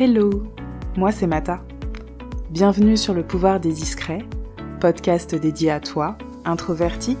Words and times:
Hello, 0.00 0.44
moi 0.96 1.10
c'est 1.10 1.26
Mata. 1.26 1.60
Bienvenue 2.50 2.96
sur 2.96 3.14
le 3.14 3.24
pouvoir 3.24 3.58
des 3.58 3.72
discrets, 3.72 4.24
podcast 4.78 5.34
dédié 5.34 5.72
à 5.72 5.80
toi, 5.80 6.16
introverti, 6.44 7.16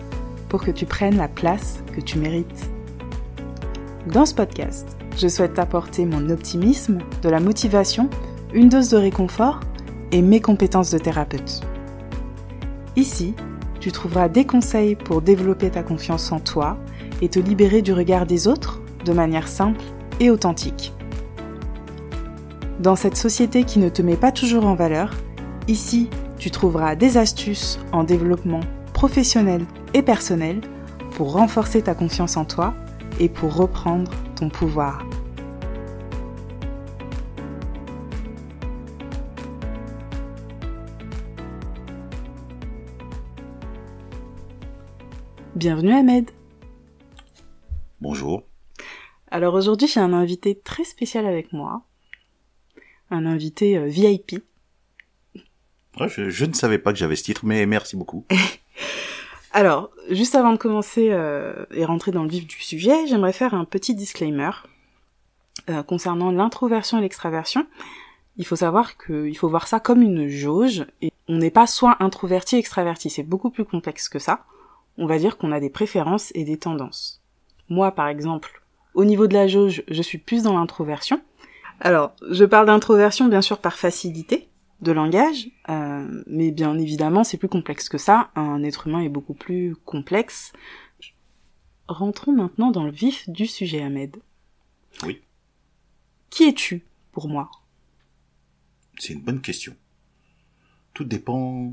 pour 0.48 0.62
que 0.62 0.70
tu 0.70 0.86
prennes 0.86 1.16
la 1.16 1.26
place 1.26 1.82
que 1.92 2.00
tu 2.00 2.20
mérites. 2.20 2.70
Dans 4.06 4.24
ce 4.24 4.32
podcast, 4.32 4.96
je 5.16 5.26
souhaite 5.26 5.54
t'apporter 5.54 6.06
mon 6.06 6.30
optimisme, 6.30 6.98
de 7.20 7.28
la 7.28 7.40
motivation, 7.40 8.08
une 8.54 8.68
dose 8.68 8.90
de 8.90 8.96
réconfort 8.96 9.58
et 10.12 10.22
mes 10.22 10.40
compétences 10.40 10.92
de 10.92 10.98
thérapeute. 10.98 11.62
Ici, 12.94 13.34
tu 13.80 13.90
trouveras 13.90 14.28
des 14.28 14.44
conseils 14.44 14.94
pour 14.94 15.20
développer 15.20 15.70
ta 15.70 15.82
confiance 15.82 16.30
en 16.30 16.38
toi 16.38 16.78
et 17.22 17.28
te 17.28 17.40
libérer 17.40 17.82
du 17.82 17.92
regard 17.92 18.24
des 18.24 18.46
autres 18.46 18.80
de 19.04 19.12
manière 19.12 19.48
simple 19.48 19.82
et 20.20 20.30
authentique. 20.30 20.92
Dans 22.80 22.94
cette 22.94 23.16
société 23.16 23.64
qui 23.64 23.80
ne 23.80 23.88
te 23.88 24.02
met 24.02 24.16
pas 24.16 24.30
toujours 24.30 24.64
en 24.64 24.76
valeur, 24.76 25.12
ici, 25.66 26.08
tu 26.38 26.52
trouveras 26.52 26.94
des 26.94 27.16
astuces 27.16 27.80
en 27.90 28.04
développement 28.04 28.60
professionnel 28.94 29.66
et 29.94 30.02
personnel 30.02 30.60
pour 31.16 31.32
renforcer 31.32 31.82
ta 31.82 31.96
confiance 31.96 32.36
en 32.36 32.44
toi 32.44 32.74
et 33.18 33.28
pour 33.28 33.56
reprendre 33.56 34.12
ton 34.36 34.48
pouvoir. 34.48 35.04
Bienvenue 45.56 45.94
Ahmed. 45.94 46.30
Bonjour. 48.00 48.44
Alors 49.32 49.54
aujourd'hui 49.54 49.88
j'ai 49.88 49.98
un 49.98 50.12
invité 50.12 50.60
très 50.60 50.84
spécial 50.84 51.26
avec 51.26 51.52
moi. 51.52 51.87
Un 53.10 53.26
invité 53.26 53.78
euh, 53.78 53.86
VIP. 53.86 54.42
Ouais, 55.98 56.08
je, 56.08 56.30
je 56.30 56.44
ne 56.44 56.52
savais 56.52 56.78
pas 56.78 56.92
que 56.92 56.98
j'avais 56.98 57.16
ce 57.16 57.24
titre, 57.24 57.44
mais 57.44 57.66
merci 57.66 57.96
beaucoup. 57.96 58.24
Alors, 59.52 59.90
juste 60.10 60.34
avant 60.34 60.52
de 60.52 60.58
commencer 60.58 61.08
euh, 61.10 61.64
et 61.72 61.84
rentrer 61.84 62.12
dans 62.12 62.22
le 62.22 62.28
vif 62.28 62.46
du 62.46 62.60
sujet, 62.60 63.06
j'aimerais 63.06 63.32
faire 63.32 63.54
un 63.54 63.64
petit 63.64 63.94
disclaimer 63.94 64.50
euh, 65.70 65.82
concernant 65.82 66.30
l'introversion 66.30 66.98
et 66.98 67.00
l'extraversion. 67.00 67.66
Il 68.36 68.46
faut 68.46 68.56
savoir 68.56 68.96
qu'il 68.98 69.36
faut 69.36 69.48
voir 69.48 69.66
ça 69.66 69.80
comme 69.80 70.02
une 70.02 70.28
jauge 70.28 70.86
et 71.02 71.12
on 71.28 71.38
n'est 71.38 71.50
pas 71.50 71.66
soit 71.66 71.96
introverti 72.00 72.56
extraverti, 72.56 73.10
c'est 73.10 73.22
beaucoup 73.22 73.50
plus 73.50 73.64
complexe 73.64 74.08
que 74.08 74.18
ça. 74.18 74.44
On 74.96 75.06
va 75.06 75.18
dire 75.18 75.36
qu'on 75.36 75.52
a 75.52 75.60
des 75.60 75.70
préférences 75.70 76.30
et 76.34 76.44
des 76.44 76.56
tendances. 76.56 77.20
Moi, 77.68 77.90
par 77.92 78.08
exemple, 78.08 78.62
au 78.94 79.04
niveau 79.04 79.26
de 79.26 79.34
la 79.34 79.48
jauge, 79.48 79.82
je 79.88 80.02
suis 80.02 80.18
plus 80.18 80.42
dans 80.42 80.58
l'introversion. 80.58 81.20
Alors, 81.80 82.14
je 82.30 82.44
parle 82.44 82.66
d'introversion 82.66 83.28
bien 83.28 83.42
sûr 83.42 83.58
par 83.60 83.76
facilité 83.78 84.48
de 84.80 84.92
langage, 84.92 85.48
euh, 85.68 86.22
mais 86.26 86.50
bien 86.50 86.76
évidemment 86.78 87.24
c'est 87.24 87.36
plus 87.36 87.48
complexe 87.48 87.88
que 87.88 87.98
ça. 87.98 88.30
Un 88.36 88.62
être 88.62 88.86
humain 88.86 89.00
est 89.00 89.08
beaucoup 89.08 89.34
plus 89.34 89.74
complexe. 89.84 90.52
Rentrons 91.88 92.32
maintenant 92.32 92.70
dans 92.70 92.84
le 92.84 92.90
vif 92.92 93.28
du 93.28 93.46
sujet, 93.46 93.82
Ahmed. 93.82 94.16
Oui. 95.04 95.20
Qui 96.30 96.44
es-tu 96.48 96.84
pour 97.12 97.28
moi? 97.28 97.50
C'est 98.98 99.12
une 99.14 99.22
bonne 99.22 99.40
question. 99.40 99.74
Tout 100.94 101.04
dépend 101.04 101.72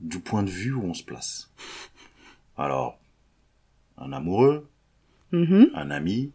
du 0.00 0.20
point 0.20 0.42
de 0.42 0.50
vue 0.50 0.72
où 0.72 0.82
on 0.84 0.94
se 0.94 1.02
place. 1.04 1.50
Alors, 2.56 2.98
un 3.98 4.12
amoureux, 4.12 4.68
Mhm, 5.32 5.70
un 5.74 5.90
ami, 5.90 6.32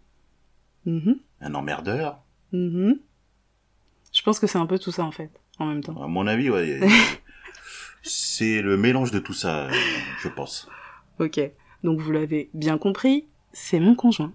mhm, 0.86 1.20
un 1.42 1.54
emmerdeur. 1.54 2.20
mhm. 2.52 3.00
Je 3.00 3.07
pense 4.28 4.42
que 4.42 4.48
c'est 4.48 4.58
un 4.58 4.66
peu 4.66 4.78
tout 4.78 4.92
ça 4.92 5.06
en 5.06 5.12
fait, 5.12 5.32
en 5.58 5.68
même 5.68 5.82
temps. 5.82 6.04
À 6.04 6.08
mon 6.08 6.28
avis, 6.28 6.50
ouais, 6.50 6.82
c'est 8.04 8.62
le 8.62 8.76
mélange 8.76 9.12
de 9.12 9.20
tout 9.20 9.32
ça, 9.32 9.70
je 10.20 10.28
pense. 10.28 10.68
Ok, 11.18 11.40
donc 11.82 12.02
vous 12.02 12.12
l'avez 12.12 12.50
bien 12.54 12.78
compris, 12.78 13.26
c'est 13.54 13.80
mon 13.80 13.96
conjoint. 13.96 14.34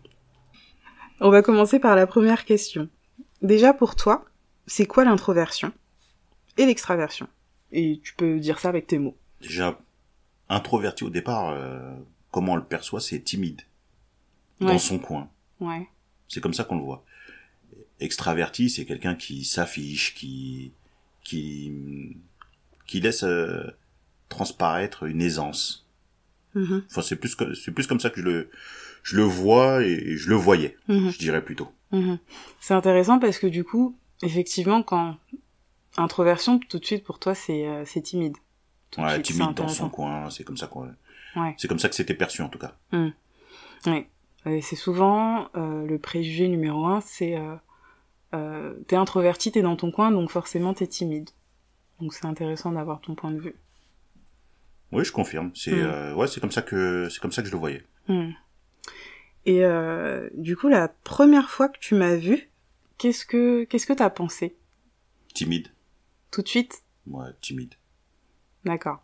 On 1.21 1.29
va 1.29 1.43
commencer 1.43 1.79
par 1.79 1.95
la 1.95 2.07
première 2.07 2.47
question. 2.47 2.89
Déjà 3.43 3.75
pour 3.75 3.95
toi, 3.95 4.25
c'est 4.67 4.87
quoi 4.87 5.05
l'introversion 5.05 5.75
et 6.57 6.65
l'extraversion? 6.65 7.29
Et 7.71 8.01
tu 8.03 8.15
peux 8.15 8.41
dire 8.41 8.61
ça 8.61 8.71
avec 8.71 8.87
tes 8.87 8.99
mots. 8.99 9.19
Déjà, 9.43 9.79
introverti 10.49 11.05
au 11.05 11.11
départ, 11.11 11.51
euh, 11.51 11.95
comment 12.31 12.53
on 12.53 12.57
le 12.57 12.65
perçoit, 12.65 13.01
c'est 13.03 13.21
timide. 13.21 13.61
Ouais. 14.59 14.69
Dans 14.69 14.79
son 14.79 14.99
coin. 14.99 15.29
Ouais. 15.61 15.87
C'est 16.29 16.41
comme 16.41 16.55
ça 16.55 16.65
qu'on 16.65 16.79
le 16.79 16.83
voit. 16.83 17.05
Extraverti, 18.05 18.71
c'est 18.71 18.85
quelqu'un 18.85 19.15
qui 19.15 19.45
s'affiche, 19.45 20.15
qui 20.15 20.73
qui 21.25 22.17
qui 22.87 23.01
laisse 23.01 23.23
euh, 23.25 23.63
transparaître 24.29 25.05
une 25.05 25.23
aisance. 25.23 25.87
Mhm, 26.55 26.83
Enfin, 26.91 27.03
c'est 27.03 27.17
plus 27.17 27.37
c'est 27.55 27.71
plus 27.73 27.87
comme 27.87 28.01
ça 28.01 28.11
que 28.11 28.21
je 28.21 28.27
le 28.27 28.51
je 29.03 29.17
le 29.17 29.23
vois 29.23 29.83
et 29.83 30.17
je 30.17 30.29
le 30.29 30.37
voyais, 30.37 30.77
mhm, 30.89 31.11
je 31.11 31.19
dirais 31.19 31.43
plutôt. 31.45 31.69
mhm. 31.93 32.19
C'est 32.61 32.75
intéressant 32.75 33.19
parce 33.19 33.39
que 33.39 33.47
du 33.47 33.65
coup, 33.65 33.97
effectivement, 34.23 34.83
quand 34.83 35.17
introversion, 35.97 36.59
tout 36.59 36.79
de 36.79 36.85
suite 36.85 37.05
pour 37.05 37.19
toi, 37.19 37.35
c'est 37.35 37.67
euh, 37.67 37.85
c'est 37.87 38.03
timide. 38.03 38.37
Tout 38.91 39.01
Ouais, 39.01 39.15
suite, 39.15 39.27
timide 39.27 39.55
dans 39.55 39.69
son 39.69 39.89
coin, 39.89 40.29
c'est 40.31 40.45
comme 40.45 40.57
ça 40.59 40.67
qu'on 40.67 40.89
Ouais. 41.35 41.55
c'est 41.57 41.67
comme 41.67 41.79
ça 41.79 41.89
que 41.89 41.95
c'était 41.95 42.13
perçu 42.15 42.43
en 42.43 42.51
tout 42.51 42.59
cas. 42.59 42.75
Ouais. 43.87 44.07
Euh, 44.47 44.59
c'est 44.61 44.77
souvent 44.77 45.49
euh, 45.57 45.87
le 45.87 45.99
préjugé 45.99 46.47
numéro 46.49 46.85
un, 46.87 47.01
c'est 47.01 47.37
euh, 48.35 48.75
t'es 48.89 48.97
introverti, 48.97 49.53
t'es 49.53 49.63
dans 49.63 49.77
ton 49.77 49.91
coin, 49.91 50.11
donc 50.11 50.31
forcément 50.31 50.75
t'es 50.75 50.87
timide. 50.87 51.31
Donc 52.01 52.15
c'est 52.15 52.27
intéressant 52.27 52.73
d'avoir 52.73 53.01
ton 53.01 53.15
point 53.15 53.31
de 53.31 53.39
vue. 53.41 53.55
Oui, 54.91 55.05
je 55.05 55.13
confirme. 55.13 55.51
C'est 55.55 55.73
Mm. 55.73 55.79
euh, 55.81 56.15
ouais, 56.15 56.27
c'est 56.27 56.41
comme 56.41 56.51
ça 56.51 56.63
que 56.63 57.09
c'est 57.11 57.21
comme 57.21 57.33
ça 57.33 57.43
que 57.43 57.49
je 57.49 57.53
le 57.53 57.59
voyais. 57.59 57.85
Hmm. 58.09 58.31
Et 59.47 59.65
euh, 59.65 60.29
du 60.35 60.57
coup, 60.57 60.69
la 60.69 60.89
première 60.89 61.51
fois 61.51 61.69
que 61.69 61.79
tu 61.79 61.95
m'as 61.95 62.15
vu, 62.17 62.49
qu'est-ce 62.99 63.25
que 63.27 63.65
qu'est-ce 63.65 63.87
que 63.87 63.93
t'as 63.93 64.11
pensé? 64.11 64.57
Timide. 65.35 65.69
Tout 66.31 66.43
de 66.43 66.49
suite? 66.49 66.83
Ouais, 67.07 67.29
timide. 67.41 67.75
D'accord. 68.65 69.03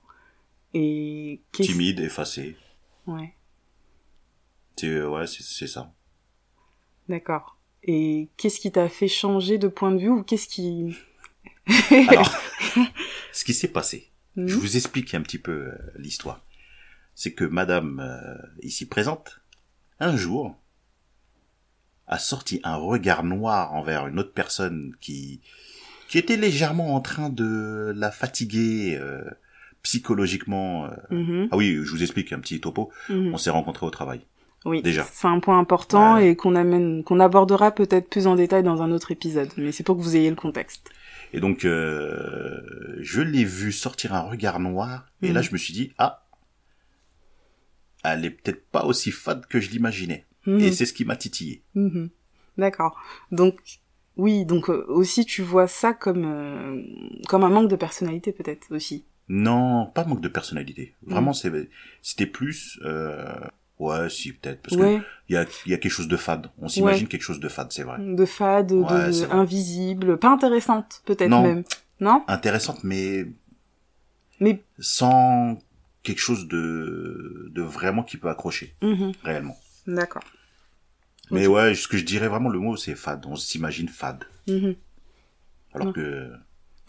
Et. 0.75 1.41
Timide, 1.53 2.01
effacé. 2.01 2.57
Ouais, 3.07 3.35
C'est 4.77 5.03
ouais, 5.03 5.27
c'est 5.27 5.43
c'est 5.43 5.67
ça. 5.67 5.93
d'accord. 7.09 7.57
Et 7.85 8.29
qu'est-ce 8.37 8.61
qui 8.61 8.71
t'a 8.73 8.89
fait 8.89 9.09
changer 9.09 9.59
de 9.59 9.69
point 9.69 9.93
de 9.93 9.99
vue 9.99 10.11
ou 10.11 10.23
qu'est-ce 10.23 10.49
qui... 10.49 10.97
Alors, 12.09 12.31
ce 13.33 13.45
qui 13.45 13.55
s'est 13.55 13.69
passé, 13.69 14.11
Hmm 14.37 14.47
je 14.47 14.55
vous 14.55 14.77
explique 14.77 15.15
un 15.15 15.23
petit 15.23 15.39
peu 15.39 15.53
euh, 15.53 15.73
l'histoire. 15.97 16.45
C'est 17.15 17.33
que 17.33 17.45
madame 17.45 17.99
euh, 18.01 18.37
ici 18.63 18.87
présente, 18.87 19.41
un 19.99 20.17
jour, 20.17 20.57
a 22.07 22.19
sorti 22.19 22.61
un 22.63 22.77
regard 22.77 23.25
noir 23.25 23.75
envers 23.75 24.07
une 24.07 24.19
autre 24.19 24.33
personne 24.33 24.95
qui 25.01 25.41
qui 26.09 26.17
était 26.19 26.37
légèrement 26.39 26.95
en 26.95 27.01
train 27.01 27.29
de 27.29 27.93
la 27.97 28.11
fatiguer 28.11 28.97
euh, 28.99 29.25
psychologiquement. 29.83 30.87
euh. 30.87 30.91
Mhm, 31.11 31.49
Ah 31.51 31.57
oui, 31.57 31.75
je 31.85 31.91
vous 31.91 32.03
explique 32.03 32.33
un 32.33 32.39
petit 32.41 32.61
topo. 32.61 32.91
mhm. 33.09 33.35
On 33.35 33.37
s'est 33.39 33.51
rencontrés 33.51 33.85
au 33.87 33.91
travail. 33.91 34.21
Oui, 34.65 34.83
Déjà. 34.83 35.05
c'est 35.13 35.29
un 35.29 35.39
point 35.41 35.59
important 35.59 36.15
Ouais. 36.17 36.31
et 36.31 36.37
qu'on 36.37 36.57
amène, 36.57 37.05
qu'on 37.05 37.21
abordera 37.21 37.71
peut-être 37.71 38.09
plus 38.11 38.27
en 38.27 38.35
détail 38.35 38.63
dans 38.63 38.83
un 38.83 38.91
autre 38.91 39.13
épisode. 39.13 39.49
Mais 39.57 39.73
c'est 39.73 39.85
pour 39.85 39.97
que 39.97 40.03
vous 40.03 40.17
ayez 40.17 40.31
le 40.31 40.37
contexte. 40.37 40.91
Et 41.33 41.41
donc, 41.41 41.65
euh, 41.65 42.61
je 43.01 43.21
l'ai 43.23 43.45
vu 43.45 43.71
sortir 43.73 44.15
un 44.15 44.23
regard 44.23 44.59
noir, 44.61 45.07
et 45.23 45.29
Mhm. 45.29 45.35
là, 45.35 45.43
je 45.43 45.53
me 45.53 45.59
suis 45.59 45.73
dit, 45.75 45.93
ah, 45.99 46.25
elle 48.05 48.25
est 48.25 48.31
peut-être 48.31 48.67
pas 48.71 48.85
aussi 48.85 49.11
fade 49.11 49.47
que 49.47 49.61
je 49.61 49.71
l'imaginais. 49.71 50.27
Mhm, 50.47 50.61
Et 50.61 50.73
c'est 50.73 50.87
ce 50.87 50.93
qui 50.93 51.05
m'a 51.05 51.17
titillé. 51.17 51.63
mhm. 51.75 52.11
D'accord. 52.57 52.99
Donc 53.31 53.61
oui, 54.17 54.45
donc 54.45 54.69
euh, 54.69 54.85
aussi 54.89 55.25
tu 55.25 55.43
vois 55.43 55.69
ça 55.69 55.93
comme 55.93 56.25
euh, 56.25 56.83
comme 57.29 57.45
un 57.45 57.51
manque 57.51 57.71
de 57.71 57.77
personnalité 57.77 58.33
peut-être 58.33 58.75
aussi. 58.75 59.05
Non, 59.29 59.87
pas 59.95 60.05
manque 60.05 60.21
de 60.23 60.29
personnalité. 60.29 60.95
Vraiment, 61.07 61.33
Mhm. 61.45 61.67
c'était 62.03 62.27
plus, 62.27 62.81
ouais, 63.79 64.09
si, 64.11 64.33
peut-être, 64.33 64.61
parce 64.63 64.77
ouais, 64.77 64.99
que 65.01 65.05
il 65.29 65.35
y 65.35 65.37
a, 65.37 65.45
y 65.67 65.75
a 65.75 65.79
quelque 65.79 65.91
chose 65.93 66.09
de 66.09 66.17
fade. 66.17 66.51
On 66.59 66.69
s'imagine 66.69 67.07
quelque 67.09 67.23
chose 67.23 67.41
de 67.41 67.49
fade, 67.49 67.71
c'est 67.73 67.83
vrai. 67.85 67.99
de 68.01 68.25
fade, 68.25 68.73
Ouais, 68.73 69.11
de 69.11 69.33
invisible, 69.33 70.19
pas 70.19 70.31
intéressante 70.31 71.03
peut-être 71.05 71.29
même. 71.31 71.65
Non? 72.01 72.25
Intéressante, 72.29 72.85
mais 72.85 73.27
Mais 74.41 74.63
sans 74.79 75.59
quelque 76.03 76.21
chose 76.21 76.47
de, 76.49 77.51
de 77.53 77.63
vraiment 77.63 78.03
qui 78.03 78.17
peut 78.17 78.29
accrocher, 78.31 78.75
mhm, 78.83 79.13
réellement. 79.23 79.57
d'accord. 79.87 80.23
Mais 81.31 81.47
ouais, 81.47 81.75
ce 81.75 81.87
que 81.89 81.99
je 81.99 82.05
dirais 82.05 82.29
vraiment, 82.29 82.49
le 82.49 82.59
mot, 82.59 82.77
c'est 82.77 82.95
fade. 82.95 83.27
On 83.27 83.37
s'imagine 83.37 83.89
fade. 83.89 84.25
Mhm. 84.47 84.75
Alors 85.75 85.93
que, 85.93 86.33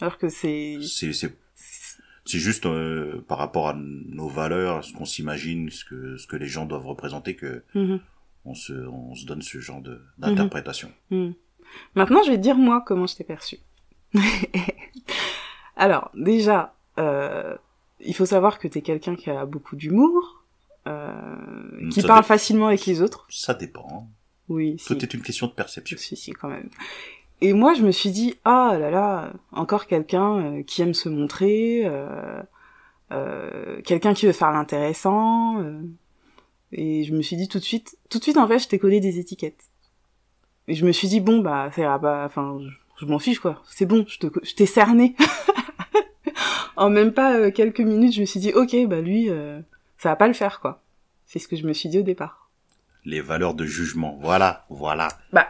Alors 0.00 0.16
que 0.16 0.30
c'est 0.30 0.78
c'est 0.86 1.36
c'est 2.30 2.38
juste 2.38 2.66
euh, 2.66 3.24
par 3.28 3.38
rapport 3.38 3.68
à 3.68 3.74
nos 3.74 4.28
valeurs 4.28 4.84
ce 4.84 4.92
qu'on 4.92 5.04
s'imagine 5.04 5.70
ce 5.70 5.84
que 5.84 6.16
ce 6.16 6.26
que 6.26 6.36
les 6.36 6.46
gens 6.46 6.66
doivent 6.66 6.86
représenter 6.86 7.36
que 7.36 7.62
Mhm, 7.74 8.00
on 8.44 8.54
se 8.54 8.72
on 8.72 9.14
se 9.14 9.26
donne 9.26 9.42
ce 9.42 9.58
genre 9.58 9.80
de 9.80 10.00
d'interprétation 10.18 10.92
mhm. 11.10 11.34
Maintenant, 11.94 12.22
je 12.22 12.30
vais 12.30 12.36
te 12.36 12.42
dire 12.42 12.56
moi 12.56 12.82
comment 12.86 13.06
je 13.06 13.16
t'ai 13.16 13.24
perçu. 13.24 13.58
Alors, 15.76 16.10
déjà, 16.14 16.74
euh, 16.98 17.56
il 18.00 18.14
faut 18.14 18.26
savoir 18.26 18.58
que 18.58 18.68
t'es 18.68 18.82
quelqu'un 18.82 19.16
qui 19.16 19.30
a 19.30 19.46
beaucoup 19.46 19.76
d'humour, 19.76 20.44
euh, 20.86 21.88
qui 21.90 22.02
Ça 22.02 22.08
parle 22.08 22.24
facilement 22.24 22.66
avec 22.68 22.86
les 22.86 23.02
autres. 23.02 23.26
Ça 23.30 23.54
dépend. 23.54 24.08
Oui, 24.48 24.76
si. 24.78 24.88
Tout 24.88 25.02
est 25.02 25.14
une 25.14 25.22
question 25.22 25.46
de 25.46 25.52
perception. 25.52 25.96
Si, 25.98 26.16
si, 26.16 26.32
quand 26.32 26.48
même. 26.48 26.68
Et 27.40 27.52
moi, 27.52 27.74
je 27.74 27.82
me 27.82 27.90
suis 27.90 28.10
dit, 28.10 28.34
ah 28.44 28.76
là 28.78 28.90
là, 28.90 29.32
encore 29.52 29.86
quelqu'un 29.86 30.38
euh, 30.58 30.62
qui 30.62 30.82
aime 30.82 30.94
se 30.94 31.08
montrer, 31.08 31.82
euh, 31.86 32.42
euh, 33.12 33.80
quelqu'un 33.82 34.12
qui 34.14 34.26
veut 34.26 34.32
faire 34.32 34.52
l'intéressant. 34.52 35.60
euh. 35.62 35.80
et 36.72 37.04
je 37.04 37.14
me 37.14 37.22
suis 37.22 37.36
dit 37.36 37.48
tout 37.48 37.58
de 37.58 37.64
suite, 37.64 37.96
tout 38.10 38.18
de 38.18 38.22
suite, 38.22 38.36
en 38.36 38.46
fait, 38.46 38.58
je 38.58 38.68
t'ai 38.68 38.78
collé 38.78 39.00
des 39.00 39.18
étiquettes. 39.18 39.64
Et 40.68 40.74
je 40.74 40.84
me 40.86 40.92
suis 40.92 41.08
dit, 41.08 41.20
bon, 41.20 41.38
bah, 41.40 41.70
c'est, 41.74 41.84
ah 41.84 41.98
bah, 41.98 42.24
enfin, 42.26 42.58
je, 42.60 42.68
je 43.04 43.10
m'en 43.10 43.18
fiche, 43.18 43.40
quoi. 43.40 43.62
C'est 43.70 43.86
bon, 43.86 44.04
je 44.06 44.18
te, 44.18 44.26
je 44.42 44.54
t'ai 44.54 44.66
cerné. 44.66 45.16
en 46.76 46.90
même 46.90 47.12
pas 47.12 47.36
euh, 47.36 47.50
quelques 47.50 47.80
minutes, 47.80 48.14
je 48.14 48.20
me 48.20 48.26
suis 48.26 48.40
dit, 48.40 48.52
ok, 48.52 48.76
bah, 48.86 49.00
lui, 49.00 49.30
euh, 49.30 49.60
ça 49.98 50.10
va 50.10 50.16
pas 50.16 50.28
le 50.28 50.34
faire, 50.34 50.60
quoi. 50.60 50.82
C'est 51.26 51.38
ce 51.38 51.48
que 51.48 51.56
je 51.56 51.66
me 51.66 51.72
suis 51.72 51.88
dit 51.88 51.98
au 51.98 52.02
départ. 52.02 52.50
Les 53.04 53.20
valeurs 53.20 53.54
de 53.54 53.64
jugement. 53.64 54.18
Voilà, 54.20 54.66
voilà. 54.68 55.08
Bah, 55.32 55.46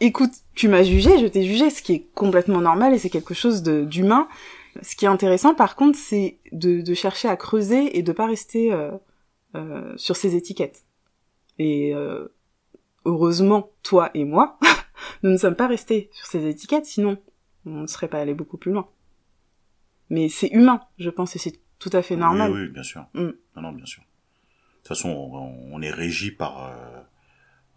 écoute, 0.00 0.32
tu 0.54 0.68
m'as 0.68 0.82
jugé, 0.82 1.18
je 1.18 1.26
t'ai 1.26 1.44
jugé, 1.44 1.70
ce 1.70 1.82
qui 1.82 1.94
est 1.94 2.06
complètement 2.14 2.60
normal 2.60 2.94
et 2.94 2.98
c'est 2.98 3.10
quelque 3.10 3.34
chose 3.34 3.62
d'humain. 3.62 4.28
Ce 4.82 4.94
qui 4.96 5.04
est 5.04 5.08
intéressant, 5.08 5.54
par 5.54 5.76
contre, 5.76 5.98
c'est 5.98 6.38
de, 6.52 6.80
de 6.80 6.94
chercher 6.94 7.28
à 7.28 7.36
creuser 7.36 7.98
et 7.98 8.02
de 8.02 8.12
pas 8.12 8.26
rester 8.26 8.72
euh, 8.72 8.92
euh, 9.54 9.96
sur 9.96 10.16
ces 10.16 10.36
étiquettes. 10.36 10.84
Et 11.58 11.94
euh, 11.94 12.28
heureusement, 13.04 13.70
toi 13.82 14.10
et 14.14 14.24
moi, 14.24 14.58
nous 15.22 15.30
ne 15.30 15.36
sommes 15.36 15.56
pas 15.56 15.66
restés 15.66 16.10
sur 16.12 16.26
ces 16.26 16.46
étiquettes, 16.46 16.86
sinon 16.86 17.18
on 17.66 17.82
ne 17.82 17.86
serait 17.86 18.08
pas 18.08 18.20
allé 18.20 18.34
beaucoup 18.34 18.56
plus 18.56 18.72
loin. 18.72 18.88
Mais 20.10 20.28
c'est 20.28 20.48
humain, 20.48 20.80
je 20.98 21.10
pense, 21.10 21.34
et 21.36 21.38
c'est 21.38 21.60
tout 21.78 21.90
à 21.92 22.02
fait 22.02 22.16
normal. 22.16 22.52
Oui, 22.52 22.62
oui, 22.62 22.68
bien 22.68 22.82
sûr. 22.82 23.06
Mm. 23.14 23.30
Non, 23.56 23.62
non, 23.62 23.72
bien 23.72 23.84
sûr. 23.84 24.02
De 24.02 24.78
toute 24.78 24.88
façon, 24.88 25.10
on, 25.10 25.74
on 25.74 25.82
est 25.82 25.90
régi 25.90 26.30
par, 26.30 26.72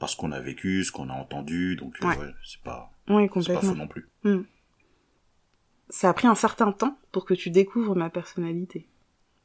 euh, 0.01 0.05
par 0.05 0.09
ce 0.09 0.15
qu'on 0.17 0.31
a 0.31 0.39
vécu, 0.39 0.83
ce 0.83 0.91
qu'on 0.91 1.09
a 1.09 1.13
entendu, 1.13 1.75
donc 1.75 1.95
euh, 2.01 2.07
Ouais. 2.07 2.17
ouais, 2.17 2.33
c'est 2.43 2.61
pas, 2.61 2.91
Oui, 3.07 3.29
pas 3.29 3.61
faux 3.61 3.75
non 3.75 3.87
plus. 3.87 4.07
ça 5.89 6.09
a 6.09 6.13
pris 6.13 6.27
un 6.27 6.35
certain 6.35 6.71
temps 6.71 6.97
pour 7.11 7.25
que 7.25 7.33
tu 7.33 7.49
découvres 7.49 7.95
ma 7.95 8.09
personnalité, 8.09 8.87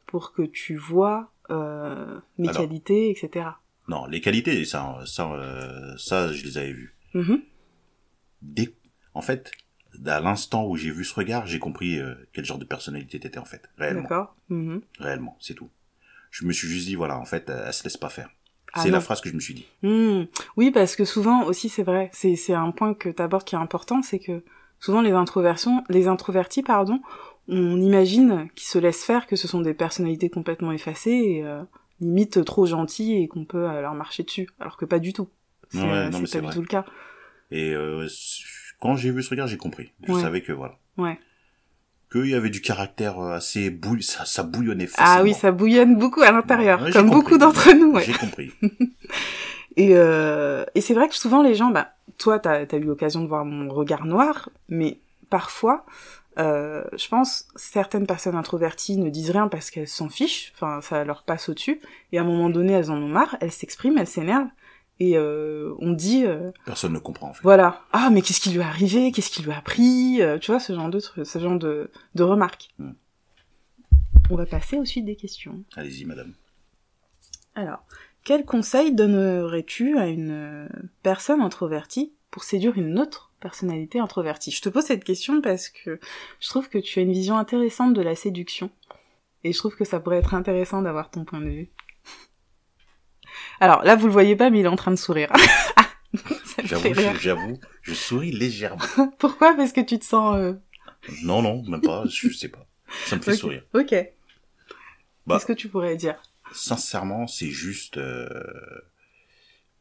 pour 0.07 0.33
que 0.33 0.43
tu 0.43 0.77
vois 0.77 1.33
euh, 1.51 2.19
mes 2.39 2.49
Alors. 2.49 2.61
qualités, 2.63 3.11
etc. 3.11 3.49
Non, 3.89 4.07
les 4.07 4.21
qualités, 4.21 4.65
ça, 4.65 4.99
ça, 5.07 5.31
euh, 5.33 5.97
ça, 5.97 6.33
je 6.33 6.45
les 6.45 6.59
avais 6.59 6.73
vues. 6.73 6.95
Mhm. 7.15 7.41
Dès, 8.43 8.75
en 9.15 9.23
fait, 9.23 9.53
à 10.07 10.21
l'instant 10.21 10.67
où 10.67 10.77
j'ai 10.77 10.91
vu 10.91 11.05
ce 11.05 11.15
regard, 11.15 11.47
j'ai 11.47 11.59
compris 11.61 11.99
euh, 11.99 12.15
quel 12.33 12.45
genre 12.45 12.59
de 12.59 12.65
personnalité 12.65 13.21
t'étais 13.21 13.39
en 13.39 13.45
fait, 13.45 13.63
réellement, 13.79 14.03
D'accord. 14.03 14.37
Mhm. 14.49 14.81
réellement, 14.99 15.37
c'est 15.41 15.55
tout. 15.55 15.71
Je 16.33 16.45
me 16.45 16.53
suis 16.53 16.69
juste 16.69 16.87
dit, 16.87 16.97
voilà, 16.97 17.17
en 17.19 17.25
fait, 17.25 17.49
elle, 17.49 17.63
elle 17.67 17.73
se 17.73 17.85
laisse 17.85 17.97
pas 17.97 18.09
faire. 18.11 18.29
Ah 18.73 18.83
c'est 18.83 18.91
la 18.91 19.01
phrase 19.01 19.21
que 19.21 19.29
je 19.29 19.35
me 19.35 19.41
suis 19.41 19.55
dit. 19.55 19.67
Hmm. 19.83 20.25
Oui, 20.57 20.71
parce 20.71 20.97
que 20.97 21.05
souvent 21.05 21.45
aussi, 21.45 21.69
c'est 21.69 21.83
vrai, 21.83 22.11
c'est 22.13 22.53
un 22.55 22.71
point 22.71 22.95
que 22.95 23.09
tu 23.09 23.23
abordes 23.23 23.45
qui 23.45 23.55
est 23.55 23.59
important, 23.59 24.03
c'est 24.03 24.19
que 24.19 24.43
souvent 24.81 25.01
les 25.01 25.13
introversions, 25.13 25.83
les 25.89 26.09
introvertis, 26.09 26.63
pardon, 26.63 27.01
on 27.49 27.81
imagine 27.81 28.49
qu'ils 28.55 28.69
se 28.69 28.79
laissent 28.79 29.05
faire, 29.05 29.27
que 29.27 29.37
ce 29.37 29.49
sont 29.49 29.61
des 29.61 29.75
personnalités 29.75 30.29
complètement 30.31 30.73
effacées 30.73 31.11
et 31.39 31.45
euh, 31.45 31.63
limite 32.01 32.45
trop 32.45 32.67
gentilles 32.67 33.23
et 33.23 33.29
qu'on 33.29 33.45
peut 33.45 33.69
euh, 33.69 33.81
leur 33.81 33.95
marcher 33.95 34.25
dessus, 34.25 34.49
alors 34.61 34.77
que 34.77 34.85
pas 34.85 34.99
du 34.99 35.13
tout. 35.13 35.29
C'est 35.71 35.79
Ouais, 35.79 35.85
euh, 35.93 36.11
pas 36.11 36.19
du 36.21 36.27
vrai. 36.41 36.53
tout 36.53 36.61
le 36.61 36.67
cas. 36.67 36.85
Et 37.51 37.73
euh, 37.73 38.07
quand 38.81 38.97
j'ai 38.97 39.11
vu 39.13 39.23
ce 39.23 39.31
regard, 39.31 39.47
j'ai 39.47 39.57
compris. 39.57 39.93
Je 40.07 40.13
Ouais. 40.13 40.21
savais 40.21 40.43
que 40.43 40.53
voilà, 40.53 40.79
Ouais. 40.99 41.19
Qu'il 42.11 42.29
y 42.29 42.35
avait 42.35 42.51
du 42.51 42.61
caractère 42.61 43.19
euh, 43.19 43.33
assez 43.37 43.71
bouille, 43.71 44.03
ça, 44.03 44.25
ça 44.25 44.43
bouillonnait 44.43 44.87
facilement. 44.87 45.11
Ah 45.19 45.23
oui, 45.23 45.35
ça 45.35 45.51
bouillonne 45.53 45.97
beaucoup 45.97 46.23
à 46.23 46.31
l'intérieur, 46.33 46.83
Ouais, 46.83 46.91
comme 46.93 47.09
compris. 47.11 47.21
beaucoup 47.23 47.39
d'entre 47.39 47.73
nous. 47.75 47.93
Ouais. 47.93 48.05
J'ai 48.05 48.13
compris. 48.15 48.53
Et, 49.79 49.91
euh, 49.93 50.65
et 50.75 50.81
c'est 50.81 50.95
vrai 50.95 51.07
que 51.07 51.15
souvent 51.15 51.43
les 51.43 51.55
gens, 51.55 51.69
bah, 51.71 51.91
toi, 52.17 52.39
t'as 52.39 52.61
as 52.65 52.77
eu 52.77 52.81
l'occasion 52.85 53.21
de 53.21 53.27
voir 53.29 53.45
mon 53.45 53.69
regard 53.71 54.07
noir, 54.07 54.49
mais 54.71 55.01
parfois, 55.29 55.85
euh, 56.39 56.83
je 56.97 57.07
pense, 57.09 57.47
certaines 57.57 58.07
personnes 58.07 58.37
introverties 58.37 58.97
ne 58.97 59.11
disent 59.11 59.31
rien 59.33 59.49
parce 59.49 59.71
qu'elles 59.71 59.87
s'en 59.87 60.09
fichent, 60.09 60.53
enfin, 60.55 60.81
ça 60.81 61.05
leur 61.05 61.25
passe 61.25 61.51
au-dessus, 61.51 61.79
et 62.13 62.19
à 62.19 62.23
un 62.23 62.25
moment 62.25 62.49
donné, 62.49 62.73
elles 62.73 62.91
en 62.91 62.97
ont 62.97 63.07
marre, 63.09 63.37
elles 63.43 63.53
s'expriment, 63.53 63.99
elles 63.99 64.07
s'énervent, 64.07 64.49
et 64.99 65.17
euh, 65.17 65.75
on 65.79 65.93
dit, 65.93 66.25
euh, 66.25 66.51
Personne 66.65 66.93
ne 66.93 66.99
comprend 66.99 67.31
en 67.31 67.35
fait. 67.35 67.43
voilà, 67.43 67.83
ah, 67.93 68.09
mais 68.11 68.23
qu'est-ce 68.23 68.41
qui 68.41 68.51
lui 68.51 68.61
est 68.61 68.65
arrivé, 68.65 69.13
qu'est-ce 69.13 69.31
qui 69.31 69.43
lui 69.43 69.53
a 69.53 69.61
pris, 69.61 70.23
euh, 70.23 70.39
tu 70.39 70.51
vois, 70.51 70.61
ce 70.61 70.73
genre 70.73 70.89
de, 70.89 71.01
ce 71.01 71.39
genre 71.39 71.59
de, 71.59 71.91
de 72.15 72.23
remarques. 72.23 72.71
Hmm. 72.79 72.93
On 74.31 74.37
va 74.37 74.47
passer 74.47 74.79
au 74.79 74.85
suite 74.85 75.05
des 75.05 75.17
questions. 75.17 75.63
Allez-y, 75.77 76.05
madame. 76.05 76.33
Alors, 77.55 77.85
quel 78.25 78.45
conseil 78.45 78.93
donnerais-tu 78.93 79.99
à 79.99 80.07
une 80.09 80.31
euh, 80.31 80.69
personne 81.03 81.41
introvertie 81.41 82.13
pour 82.31 82.43
séduire 82.43 82.77
une 82.77 82.99
autre 82.99 83.33
personnalité 83.41 84.01
introvertie? 84.01 84.51
Je 84.51 84.63
te 84.63 84.69
pose 84.69 84.85
cette 84.85 85.05
question 85.05 85.41
parce 85.41 85.69
que 85.69 86.01
je 86.41 86.49
trouve 86.49 86.69
que 86.69 86.79
tu 86.79 86.99
as 86.99 87.03
une 87.03 87.13
vision 87.13 87.37
intéressante 87.39 87.95
de 87.95 88.03
la 88.03 88.17
séduction. 88.17 88.71
Et 89.45 89.53
je 89.53 89.59
trouve 89.59 89.77
que 89.77 89.85
ça 89.85 90.01
pourrait 90.01 90.19
être 90.19 90.35
intéressant 90.35 90.83
d'avoir 90.83 91.11
ton 91.11 91.25
point 91.25 91.41
de 91.41 91.49
vue. 91.49 91.69
Alors 93.61 93.83
là, 93.85 93.97
vous 93.97 94.07
le 94.07 94.13
voyez 94.13 94.37
pas, 94.37 94.51
mais 94.51 94.61
il 94.61 94.65
est 94.65 94.69
en 94.69 94.77
train 94.77 94.91
de 94.91 94.97
sourire. 94.97 95.33
me 96.13 96.67
J'avoue, 96.67 97.19
j'avoue, 97.21 97.61
je 97.83 97.95
souris 97.95 98.33
légèrement. 98.33 98.85
Pourquoi? 99.19 99.55
Parce 99.55 99.73
que 99.73 99.81
tu 99.81 99.99
te 99.99 100.05
sens... 100.05 100.37
euh, 100.37 100.55
Non, 101.23 101.43
non, 101.43 101.63
même 101.65 101.81
pas, 101.81 102.05
je 102.07 102.31
sais 102.31 102.49
pas. 102.49 102.67
Ça 103.07 103.17
me 103.17 103.23
fait 103.23 103.35
sourire. 103.35 103.65
Ok. 103.75 103.95
Bah. 105.27 105.37
Qu'est-ce 105.37 105.47
que 105.47 105.53
tu 105.53 105.69
pourrais 105.69 105.97
dire? 105.97 106.17
Sincèrement, 106.53 107.27
c'est 107.27 107.51
juste 107.51 107.97
euh, 107.97 108.29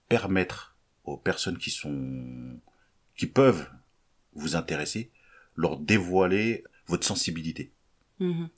permettre 0.09 0.75
aux 1.03 1.17
personnes 1.17 1.57
qui 1.57 1.69
sont, 1.69 2.59
qui 3.15 3.27
peuvent 3.27 3.69
vous 4.33 4.55
intéresser, 4.55 5.11
leur 5.55 5.77
dévoiler 5.77 6.63
votre 6.87 7.05
sensibilité. 7.05 7.71
Mhm. 8.19 8.49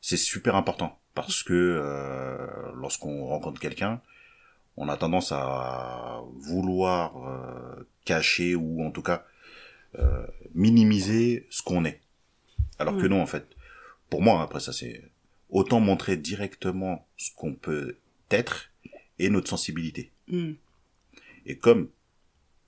C'est 0.00 0.16
super 0.16 0.54
important 0.54 0.98
parce 1.14 1.42
que 1.42 1.52
euh, 1.52 2.46
lorsqu'on 2.74 3.26
rencontre 3.26 3.60
quelqu'un, 3.60 4.00
on 4.76 4.88
a 4.88 4.96
tendance 4.96 5.30
à 5.32 6.20
vouloir 6.36 7.16
euh, 7.28 7.88
cacher 8.04 8.54
ou 8.54 8.82
en 8.84 8.90
tout 8.90 9.02
cas 9.02 9.24
euh, 9.98 10.26
minimiser 10.54 11.46
ce 11.50 11.62
qu'on 11.62 11.84
est. 11.84 12.00
Alors 12.78 12.96
que 12.96 13.02
Ouais. 13.02 13.08
non, 13.08 13.22
en 13.22 13.26
fait, 13.26 13.46
pour 14.10 14.22
moi, 14.22 14.42
après 14.42 14.60
ça 14.60 14.72
c'est 14.72 15.02
autant 15.50 15.80
montrer 15.80 16.16
directement 16.16 17.06
ce 17.16 17.30
qu'on 17.36 17.54
peut 17.54 17.96
être 18.30 18.70
et 19.18 19.30
notre 19.30 19.48
sensibilité. 19.48 20.10
Mhm. 20.28 20.56
Et 21.46 21.56
comme 21.58 21.88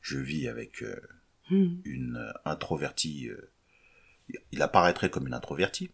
je 0.01 0.19
vis 0.19 0.49
avec 0.49 0.83
euh, 0.83 1.01
Mhm. 1.51 1.81
une 1.85 2.33
introvertie, 2.45 3.31
il 4.53 4.63
apparaîtrait 4.63 5.11
comme 5.11 5.27
une 5.29 5.35
introvertie. 5.35 5.91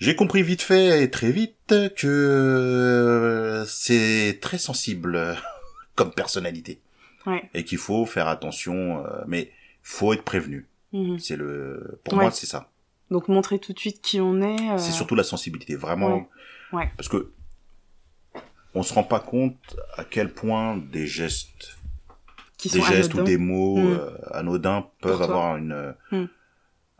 J'ai 0.00 0.16
compris 0.16 0.42
vite 0.42 0.62
fait 0.62 1.02
et 1.04 1.10
très 1.10 1.30
vite 1.30 1.54
que 1.96 2.06
euh, 2.06 3.64
c'est 3.66 4.38
très 4.40 4.58
sensible 4.58 5.36
comme 5.94 6.12
personnalité 6.12 6.80
Ouais. 7.26 7.48
et 7.52 7.64
qu'il 7.64 7.76
faut 7.78 8.06
faire 8.06 8.28
attention, 8.28 9.04
euh, 9.06 9.10
mais 9.26 9.52
faut 9.82 10.12
être 10.14 10.22
prévenu. 10.22 10.66
Mhm. 10.94 11.18
C'est 11.18 11.36
le, 11.36 12.00
pour 12.02 12.14
Ouais. 12.14 12.22
moi, 12.24 12.30
c'est 12.30 12.46
ça. 12.46 12.70
Donc 13.10 13.28
montrer 13.28 13.58
tout 13.58 13.72
de 13.74 13.78
suite 13.78 14.00
qui 14.00 14.20
on 14.20 14.40
est. 14.40 14.70
euh, 14.70 14.78
C'est 14.78 14.92
surtout 14.92 15.14
la 15.14 15.22
sensibilité, 15.22 15.76
vraiment. 15.76 16.26
Ouais. 16.72 16.90
Parce 16.96 17.08
que 17.08 17.30
on 18.74 18.82
se 18.82 18.94
rend 18.94 19.02
pas 19.02 19.20
compte 19.20 19.76
à 19.96 20.04
quel 20.04 20.32
point 20.32 20.76
des 20.78 21.06
gestes, 21.06 21.76
qui 22.56 22.68
des 22.70 22.80
gestes 22.80 23.12
ou 23.14 23.22
des 23.22 23.36
mots 23.36 23.78
euh, 23.78 24.16
anodins 24.32 24.86
peuvent 25.02 25.20
avoir 25.22 25.56
une, 25.56 25.94
Mm. 26.12 26.24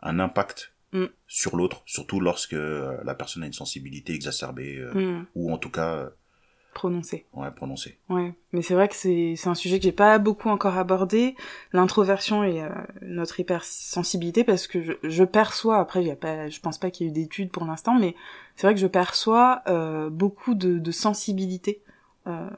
un 0.03 0.19
impact 0.19 0.71
Mm. 0.93 1.05
sur 1.27 1.55
l'autre, 1.55 1.83
surtout 1.85 2.19
lorsque 2.19 2.53
euh, 2.53 2.97
la 3.05 3.15
personne 3.15 3.43
a 3.43 3.45
une 3.45 3.53
sensibilité 3.53 4.13
exacerbée 4.13 4.75
euh, 4.77 4.93
Mhm. 4.93 5.25
ou 5.35 5.53
en 5.53 5.57
tout 5.57 5.69
cas, 5.71 5.93
euh, 5.95 6.09
Prononcé. 6.73 7.25
ouais, 7.33 7.51
prononcée. 7.51 7.97
Ouais, 8.09 8.33
mais 8.53 8.61
c'est 8.61 8.73
vrai 8.73 8.87
que 8.87 8.95
c'est 8.95 9.35
c'est 9.35 9.49
un 9.49 9.55
sujet 9.55 9.77
que 9.77 9.83
j'ai 9.83 9.91
pas 9.91 10.19
beaucoup 10.19 10.47
encore 10.49 10.77
abordé, 10.77 11.35
l'introversion 11.73 12.45
et 12.45 12.63
notre 13.01 13.41
hypersensibilité 13.41 14.45
parce 14.45 14.67
que 14.67 14.81
je, 14.81 14.93
je 15.03 15.23
perçois 15.25 15.79
après 15.79 16.01
il 16.01 16.07
y 16.07 16.11
a 16.11 16.15
pas 16.15 16.47
je 16.49 16.59
pense 16.61 16.77
pas 16.77 16.89
qu'il 16.89 17.05
y 17.07 17.09
ait 17.09 17.11
eu 17.11 17.13
d'études 17.13 17.51
pour 17.51 17.65
l'instant 17.65 17.97
mais 17.99 18.15
c'est 18.55 18.67
vrai 18.67 18.73
que 18.73 18.79
je 18.79 18.87
perçois 18.87 19.61
euh, 19.67 20.09
beaucoup 20.09 20.53
de, 20.55 20.79
de 20.79 20.91
sensibilité 20.91 21.81
euh, 22.27 22.49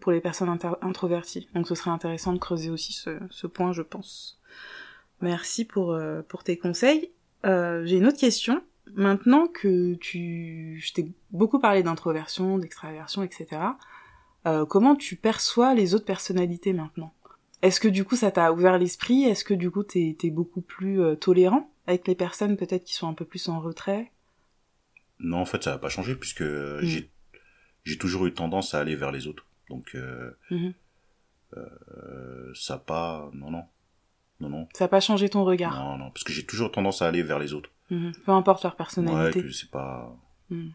pour 0.00 0.12
les 0.12 0.20
personnes 0.22 0.48
inter- 0.48 0.78
introverties. 0.80 1.46
Donc 1.54 1.68
ce 1.68 1.74
serait 1.74 1.90
intéressant 1.90 2.32
de 2.32 2.38
creuser 2.38 2.70
aussi 2.70 2.94
ce, 2.94 3.18
ce 3.30 3.46
point 3.46 3.72
je 3.74 3.82
pense. 3.82 4.40
Merci 5.20 5.66
pour 5.66 5.92
euh, 5.92 6.22
pour 6.22 6.42
tes 6.42 6.56
conseils. 6.56 7.10
Euh, 7.46 7.84
j'ai 7.86 7.96
une 7.98 8.06
autre 8.06 8.18
question. 8.18 8.62
Maintenant 8.94 9.46
que 9.46 9.94
tu 9.94 10.80
je 10.82 10.92
t'ai 10.92 11.12
beaucoup 11.30 11.58
parlé 11.58 11.82
d'introversion, 11.82 12.58
d'extraversion, 12.58 13.22
etc. 13.22 13.46
Euh, 14.46 14.64
comment 14.64 14.96
tu 14.96 15.16
perçois 15.16 15.74
les 15.74 15.94
autres 15.94 16.04
personnalités 16.06 16.72
maintenant? 16.72 17.12
Est-ce 17.62 17.80
que 17.80 17.88
du 17.88 18.04
coup 18.04 18.16
ça 18.16 18.30
t'a 18.30 18.52
ouvert 18.52 18.78
l'esprit? 18.78 19.24
Est-ce 19.24 19.44
que 19.44 19.54
du 19.54 19.70
coup 19.70 19.82
t'es 19.82 20.16
es 20.22 20.30
beaucoup 20.30 20.60
plus 20.62 21.00
euh, 21.02 21.16
tolérant 21.16 21.70
avec 21.86 22.06
les 22.08 22.14
personnes 22.14 22.56
peut-être 22.56 22.84
qui 22.84 22.94
sont 22.94 23.08
un 23.08 23.14
peu 23.14 23.24
plus 23.24 23.48
en 23.48 23.60
retrait? 23.60 24.10
Non, 25.20 25.38
en 25.38 25.44
fait, 25.44 25.64
ça 25.64 25.72
n'a 25.72 25.78
pas 25.78 25.88
changé 25.88 26.14
puisque 26.14 26.42
Mm. 26.42 26.80
j'ai 26.82 27.10
j'ai 27.84 27.98
toujours 27.98 28.26
eu 28.26 28.34
tendance 28.34 28.74
à 28.74 28.80
aller 28.80 28.96
vers 28.96 29.12
les 29.12 29.26
autres. 29.26 29.44
Donc 29.68 29.94
euh, 29.96 30.30
ça 32.54 32.78
pas 32.78 33.30
non 33.34 33.50
non 33.50 33.64
non 34.40 34.48
non 34.48 34.68
Ça 34.74 34.84
n'a 34.84 34.88
pas 34.88 35.00
changé 35.00 35.28
ton 35.28 35.44
regard 35.44 35.74
non 35.82 35.98
non 35.98 36.10
parce 36.10 36.24
que 36.24 36.32
j'ai 36.32 36.44
toujours 36.46 36.70
tendance 36.70 37.02
à 37.02 37.08
aller 37.08 37.22
vers 37.22 37.38
les 37.38 37.52
autres. 37.54 37.70
Mhm. 37.90 38.12
Peu 38.24 38.32
importe 38.32 38.62
leur 38.62 38.72
Ouais, 38.72 38.76
personnalité. 38.76 39.42
que 39.42 39.50
c'est 39.50 39.70
pas 39.70 40.14
Mhm. 40.50 40.72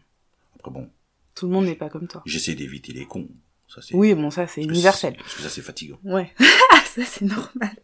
après 0.58 0.70
bon 0.70 0.90
Tout 1.34 1.46
le 1.46 1.52
monde 1.52 1.64
n'est 1.66 1.74
pas 1.74 1.88
comme 1.88 2.06
toi. 2.08 2.22
j'essaie 2.26 2.54
d'éviter 2.54 2.92
les 2.92 3.06
cons. 3.06 3.28
Ça 3.68 3.80
c'est 3.82 3.94
Oui, 3.96 4.14
bon, 4.14 4.30
ça 4.30 4.46
c'est 4.46 4.62
universel. 4.62 5.14
c'est- 5.14 5.18
Parce 5.22 5.34
que 5.36 5.42
ça 5.42 5.48
c'est 5.48 5.62
fatigant. 5.62 5.98
Ouais. 6.04 6.32
ça 6.86 7.02
c'est 7.04 7.24
normal. 7.24 7.76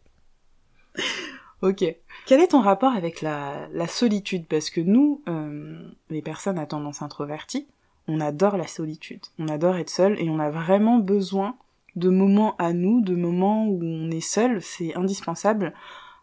ok. 1.63 1.85
Quel 2.27 2.41
est 2.41 2.49
ton 2.49 2.61
rapport 2.61 2.93
avec 2.93 3.23
la, 3.23 3.67
la 3.73 3.89
solitude? 3.89 4.47
Parce 4.47 4.71
que 4.71 4.81
nous, 4.81 5.23
euh, 5.29 5.83
les 6.11 6.23
personnes 6.23 6.59
à 6.59 6.67
tendance 6.67 7.03
introvertie, 7.03 7.67
on 8.07 8.21
adore 8.21 8.57
la 8.57 8.67
solitude. 8.67 9.21
On 9.39 9.49
adore 9.49 9.77
être 9.77 9.91
seul 9.91 10.19
et 10.21 10.29
on 10.29 10.39
a 10.39 10.51
vraiment 10.51 10.99
besoin 10.99 11.57
de 11.97 12.09
moments 12.09 12.56
à 12.56 12.73
nous, 12.73 13.00
de 13.00 13.14
moments 13.14 13.66
où 13.66 13.82
on 13.82 14.11
est 14.11 14.20
seul. 14.20 14.62
C'est 14.62 14.94
indispensable. 14.94 15.75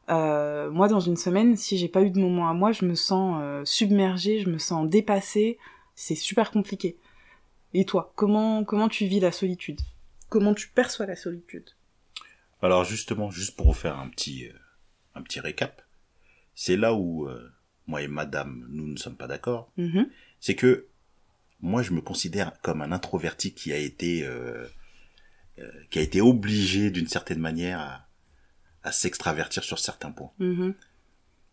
Euh, 0.10 0.72
moi, 0.72 0.88
dans 0.88 1.00
une 1.00 1.18
semaine, 1.18 1.58
si 1.58 1.78
j'ai 1.78 1.90
pas 1.90 2.02
eu 2.02 2.12
de 2.12 2.20
moment 2.20 2.50
à 2.50 2.54
moi, 2.54 2.72
je 2.72 2.86
me 2.86 2.96
sens 2.96 3.40
euh, 3.42 3.66
submergée, 3.66 4.40
je 4.40 4.50
me 4.50 4.58
sens 4.58 4.88
dépassée. 4.88 5.58
C'est 5.96 6.16
super 6.16 6.52
compliqué. 6.52 6.98
Et 7.74 7.86
toi, 7.86 8.14
comment 8.16 8.64
comment 8.64 8.88
tu 8.88 9.06
vis 9.06 9.20
la 9.20 9.32
solitude? 9.32 9.82
Comment 10.30 10.54
tu 10.54 10.70
perçois 10.70 11.06
la 11.06 11.16
solitude? 11.16 11.70
Alors 12.62 12.86
justement, 12.86 13.30
juste 13.30 13.56
pour 13.56 13.68
vous 13.68 13.74
faire 13.74 14.00
un 14.00 14.10
petit, 14.10 14.48
euh, 14.48 14.54
un 15.16 15.22
petit 15.22 15.40
récap, 15.40 15.82
c'est 16.56 16.78
là 16.78 16.94
où 16.94 17.30
moi 17.86 18.02
et 18.02 18.08
Madame, 18.08 18.66
nous 18.70 18.88
ne 18.88 18.98
sommes 18.98 19.16
pas 19.16 19.28
d'accord. 19.28 19.72
Mhm. 19.78 20.10
C'est 20.40 20.56
que 20.56 20.88
moi, 21.62 21.82
je 21.82 21.92
me 21.92 22.02
considère 22.02 22.60
comme 22.62 22.82
un 22.82 22.92
introverti 22.92 23.54
qui 23.54 23.72
a 23.72 23.78
été, 23.78 24.28
qui 25.90 26.00
a 26.00 26.02
été 26.02 26.22
obligé 26.22 26.92
d'une 26.92 27.08
certaine 27.08 27.40
manière 27.40 27.80
à, 27.80 28.08
à 28.84 28.92
s'extravertir 28.92 29.64
sur 29.64 29.80
certains 29.80 30.12
points. 30.12 30.32
Mhm. 30.40 30.74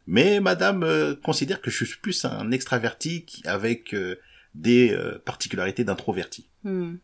Mais 0.07 0.41
Madame 0.41 0.83
euh, 0.83 1.15
considère 1.15 1.61
que 1.63 1.71
je 1.71 1.85
suis 1.85 1.99
plus 1.99 2.25
un 2.27 2.51
extraverti 2.51 3.25
avec 3.45 3.95
euh, 3.95 4.17
des 4.55 4.93
euh, 4.93 5.19
particularités 5.25 5.85
d'introverti. 5.85 6.49
Mhm. 6.65 6.99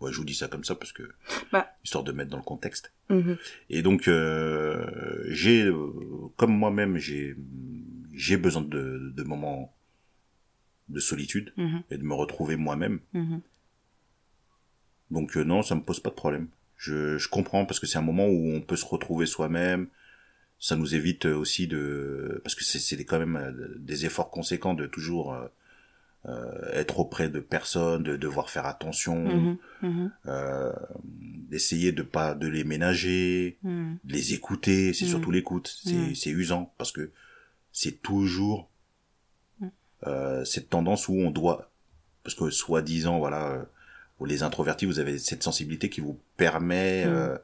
Ouais, 0.00 0.12
je 0.12 0.18
vous 0.18 0.24
dis 0.24 0.34
ça 0.34 0.48
comme 0.48 0.64
ça 0.64 0.74
parce 0.74 0.92
que 0.92 1.02
Bah. 1.50 1.70
histoire 1.84 2.04
de 2.04 2.12
mettre 2.12 2.30
dans 2.30 2.36
le 2.36 2.42
contexte. 2.44 2.92
Mhm. 3.10 3.36
Et 3.70 3.82
donc, 3.82 4.06
euh, 4.08 5.24
j'ai, 5.30 5.62
euh, 5.64 5.90
comme 6.36 6.56
moi-même, 6.56 6.96
j'ai, 6.98 7.36
j'ai 8.12 8.36
besoin 8.36 8.62
de, 8.62 9.12
de 9.16 9.22
moments 9.22 9.74
de 10.88 11.00
solitude 11.00 11.52
Mhm. 11.56 11.82
et 11.90 11.96
de 11.98 12.02
me 12.04 12.14
retrouver 12.14 12.56
moi-même. 12.56 13.00
Donc 15.10 15.36
euh, 15.36 15.44
non, 15.44 15.62
ça 15.62 15.74
me 15.74 15.82
pose 15.82 16.00
pas 16.00 16.10
de 16.10 16.14
problème. 16.14 16.48
Je, 16.76 17.18
je 17.18 17.28
comprends 17.28 17.64
parce 17.66 17.80
que 17.80 17.86
c'est 17.86 17.98
un 17.98 18.02
moment 18.02 18.26
où 18.26 18.50
on 18.52 18.60
peut 18.60 18.76
se 18.76 18.86
retrouver 18.86 19.26
soi-même. 19.26 19.88
Ça 20.58 20.76
nous 20.76 20.94
évite 20.94 21.26
euh, 21.26 21.36
aussi 21.36 21.66
de, 21.66 22.40
parce 22.44 22.54
que 22.54 22.64
c'est, 22.64 22.78
c'est 22.78 23.02
quand 23.04 23.18
même 23.18 23.36
euh, 23.36 23.74
des 23.78 24.06
efforts 24.06 24.30
conséquents 24.30 24.74
de 24.74 24.86
toujours 24.86 25.34
euh, 25.34 26.70
être 26.72 27.00
auprès 27.00 27.28
de 27.28 27.38
personnes, 27.38 28.02
de 28.02 28.16
devoir 28.16 28.48
faire 28.50 28.64
attention, 28.66 29.24
Mhm. 29.24 29.56
Mhm. 29.82 30.10
euh, 30.26 30.72
d'essayer 31.04 31.92
de 31.92 32.02
pas 32.02 32.34
de 32.34 32.48
les 32.48 32.64
ménager. 32.64 33.58
Mhm. 33.62 33.98
de 34.04 34.12
les 34.12 34.32
écouter, 34.32 34.92
c'est 34.94 35.04
Mm. 35.04 35.08
surtout 35.08 35.30
l'écoute, 35.30 35.78
c'est 35.84 35.94
Mm. 36.10 36.14
c'est 36.14 36.30
usant 36.30 36.72
parce 36.78 36.92
que 36.92 37.10
c'est 37.72 38.00
toujours 38.02 38.70
Mm. 39.60 39.66
euh, 40.06 40.44
cette 40.46 40.70
tendance 40.70 41.08
où 41.08 41.14
on 41.14 41.30
doit, 41.30 41.70
parce 42.22 42.34
que 42.34 42.48
soi-disant, 42.50 43.18
voilà, 43.18 43.66
pour 44.16 44.26
les 44.26 44.42
introvertis, 44.42 44.86
vous 44.86 44.98
avez 45.00 45.18
cette 45.18 45.42
sensibilité 45.42 45.88
qui 45.90 46.00
vous 46.00 46.18
permet 46.36 47.04
Mm. 47.04 47.08
euh, 47.08 47.38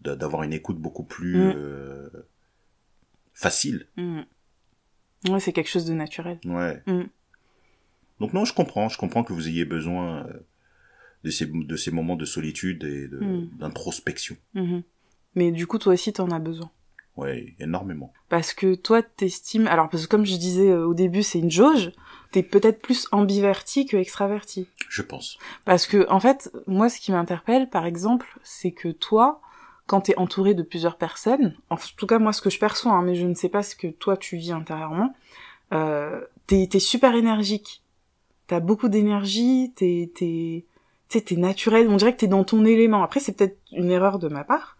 d'avoir 0.00 0.42
une 0.42 0.52
écoute 0.52 0.78
beaucoup 0.78 1.02
plus 1.04 1.36
Mm. 1.36 1.52
euh, 1.56 2.08
facile. 3.32 3.86
Mhm. 3.96 4.24
Ouais, 5.30 5.40
c'est 5.40 5.52
quelque 5.52 5.70
chose 5.70 5.86
de 5.86 5.94
naturel. 5.94 6.38
Ouais. 6.44 6.82
Mm. 6.86 7.04
Donc 8.20 8.32
non, 8.32 8.44
je 8.44 8.52
comprends, 8.54 8.88
je 8.88 8.98
comprends 8.98 9.24
que 9.24 9.32
vous 9.32 9.48
ayez 9.48 9.64
besoin 9.64 10.26
euh, 10.26 10.32
de 11.24 11.30
ces 11.30 11.46
de 11.46 11.76
ces 11.76 11.90
moments 11.90 12.16
de 12.16 12.24
solitude 12.26 12.84
et 12.84 13.08
Mm. 13.08 13.48
d'introspection. 13.58 14.36
Mhm. 14.54 14.82
Mais 15.34 15.50
du 15.50 15.66
coup, 15.66 15.78
toi 15.78 15.94
aussi, 15.94 16.12
t'en 16.12 16.30
as 16.30 16.38
besoin. 16.38 16.70
Ouais, 17.16 17.54
énormément. 17.60 18.12
Parce 18.28 18.54
que 18.54 18.74
toi, 18.74 19.02
t'estimes... 19.02 19.66
Alors, 19.68 19.88
parce 19.88 20.04
que 20.04 20.10
comme 20.10 20.26
je 20.26 20.36
disais 20.36 20.70
euh, 20.70 20.86
au 20.86 20.94
début, 20.94 21.22
c'est 21.22 21.38
une 21.38 21.50
jauge. 21.50 21.92
T'es 22.32 22.42
peut-être 22.42 22.82
plus 22.82 23.06
ambiverti 23.12 23.86
que 23.86 23.96
extraverti. 23.96 24.66
Je 24.88 25.02
pense. 25.02 25.38
Parce 25.64 25.86
que, 25.86 26.10
en 26.10 26.18
fait, 26.18 26.50
moi, 26.66 26.88
ce 26.88 26.98
qui 26.98 27.12
m'interpelle, 27.12 27.70
par 27.70 27.86
exemple, 27.86 28.38
c'est 28.42 28.72
que 28.72 28.88
toi, 28.88 29.40
quand 29.86 30.02
t'es 30.02 30.18
entouré 30.18 30.54
de 30.54 30.62
plusieurs 30.62 30.96
personnes, 30.96 31.54
en 31.70 31.76
tout 31.76 32.06
cas, 32.06 32.18
moi, 32.18 32.32
ce 32.32 32.42
que 32.42 32.50
je 32.50 32.58
perçois, 32.58 32.92
hein, 32.92 33.02
mais 33.02 33.14
je 33.14 33.26
ne 33.26 33.34
sais 33.34 33.48
pas 33.48 33.62
ce 33.62 33.76
que 33.76 33.86
toi, 33.86 34.16
tu 34.16 34.36
vis 34.36 34.52
intérieurement, 34.52 35.14
euh, 35.72 36.20
t'es, 36.46 36.68
super 36.78 37.14
énergique. 37.14 37.82
T'as 38.46 38.60
beaucoup 38.60 38.88
d'énergie, 38.88 39.72
t'es, 39.76 40.10
t'es, 40.14 40.64
t'es 41.08 41.36
naturel, 41.36 41.88
on 41.88 41.96
dirait 41.96 42.14
que 42.14 42.20
t'es 42.20 42.26
dans 42.26 42.44
ton 42.44 42.64
élément. 42.64 43.02
Après, 43.02 43.20
c'est 43.20 43.36
peut-être 43.36 43.58
une 43.72 43.90
erreur 43.90 44.18
de 44.18 44.28
ma 44.28 44.44
part. 44.44 44.73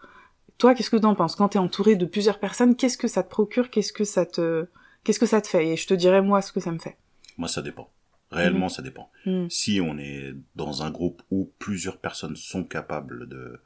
Toi, 0.59 0.75
qu'est-ce 0.75 0.91
que 0.91 0.97
t'en 0.97 1.15
penses? 1.15 1.37
Quand 1.37 1.49
t'es 1.51 1.59
entouré 1.59 1.97
de 1.97 2.07
plusieurs 2.07 2.39
personnes, 2.39 2.77
qu'est-ce 2.77 2.99
que 2.99 3.09
ça 3.09 3.23
te 3.23 3.31
procure? 3.31 3.71
Qu'est-ce 3.71 3.93
que 3.93 4.05
ça 4.05 4.25
te, 4.25 4.67
qu'est-ce 5.03 5.19
que 5.19 5.27
ça 5.27 5.41
te 5.41 5.49
fait? 5.49 5.69
Et 5.69 5.77
je 5.77 5.87
te 5.87 5.95
dirais, 5.95 6.23
moi, 6.23 6.43
ce 6.43 6.53
que 6.53 6.61
ça 6.61 6.71
me 6.73 6.79
fait. 6.79 6.97
Moi, 7.37 7.49
ça 7.49 7.63
dépend. 7.63 7.91
Réellement, 8.31 8.69
ça 8.69 8.83
dépend. 8.83 9.11
Hmm. 9.27 9.47
si 9.49 9.81
on 9.81 9.97
est 9.99 10.35
dans 10.57 10.83
un 10.83 10.91
groupe 10.91 11.23
où 11.31 11.51
plusieurs 11.59 11.99
personnes 11.99 12.35
sont 12.37 12.65
capables 12.65 13.29
de, 13.29 13.61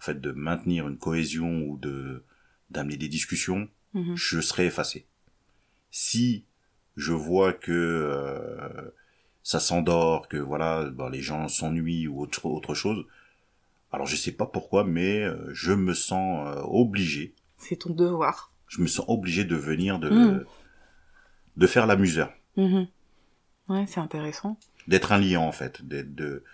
en 0.00 0.02
fait, 0.04 0.20
de 0.20 0.30
maintenir 0.32 0.86
une 0.88 0.98
cohésion 0.98 1.62
ou 1.62 1.76
de 1.78 2.22
d'amener 2.70 2.96
des 2.96 3.08
discussions, 3.08 3.68
Mhm. 3.94 4.14
je 4.16 4.40
serai 4.40 4.66
effacé. 4.66 5.06
Si 5.90 6.44
je 6.96 7.12
vois 7.12 7.52
que 7.52 7.72
euh, 7.72 8.90
ça 9.42 9.60
s'endort, 9.60 10.28
que 10.28 10.36
voilà, 10.36 10.84
ben, 10.90 11.08
les 11.08 11.22
gens 11.22 11.48
s'ennuient 11.48 12.06
ou 12.08 12.20
autre 12.20 12.46
autre 12.46 12.74
chose, 12.74 13.04
alors 13.92 14.06
je 14.06 14.16
sais 14.16 14.32
pas 14.32 14.46
pourquoi, 14.46 14.84
mais 14.84 15.22
euh, 15.22 15.48
je 15.52 15.72
me 15.72 15.94
sens 15.94 16.46
euh, 16.48 16.60
obligé, 16.64 17.34
C'est 17.58 17.76
ton 17.76 17.90
devoir. 17.90 18.52
je 18.68 18.80
me 18.80 18.86
sens 18.86 19.04
obligé 19.08 19.44
de 19.44 19.56
venir 19.56 19.98
de 19.98 20.10
Mm. 20.10 20.44
de 21.56 21.66
faire 21.66 21.86
l'amuseur. 21.86 22.32
Mhm. 22.56 22.86
Ouais, 23.68 23.84
c'est 23.86 24.00
intéressant. 24.00 24.58
d'être 24.88 25.10
un 25.12 25.18
liant 25.18 25.42
en 25.46 25.52
fait, 25.52 25.82
d'être 25.86 26.14
de 26.14 26.44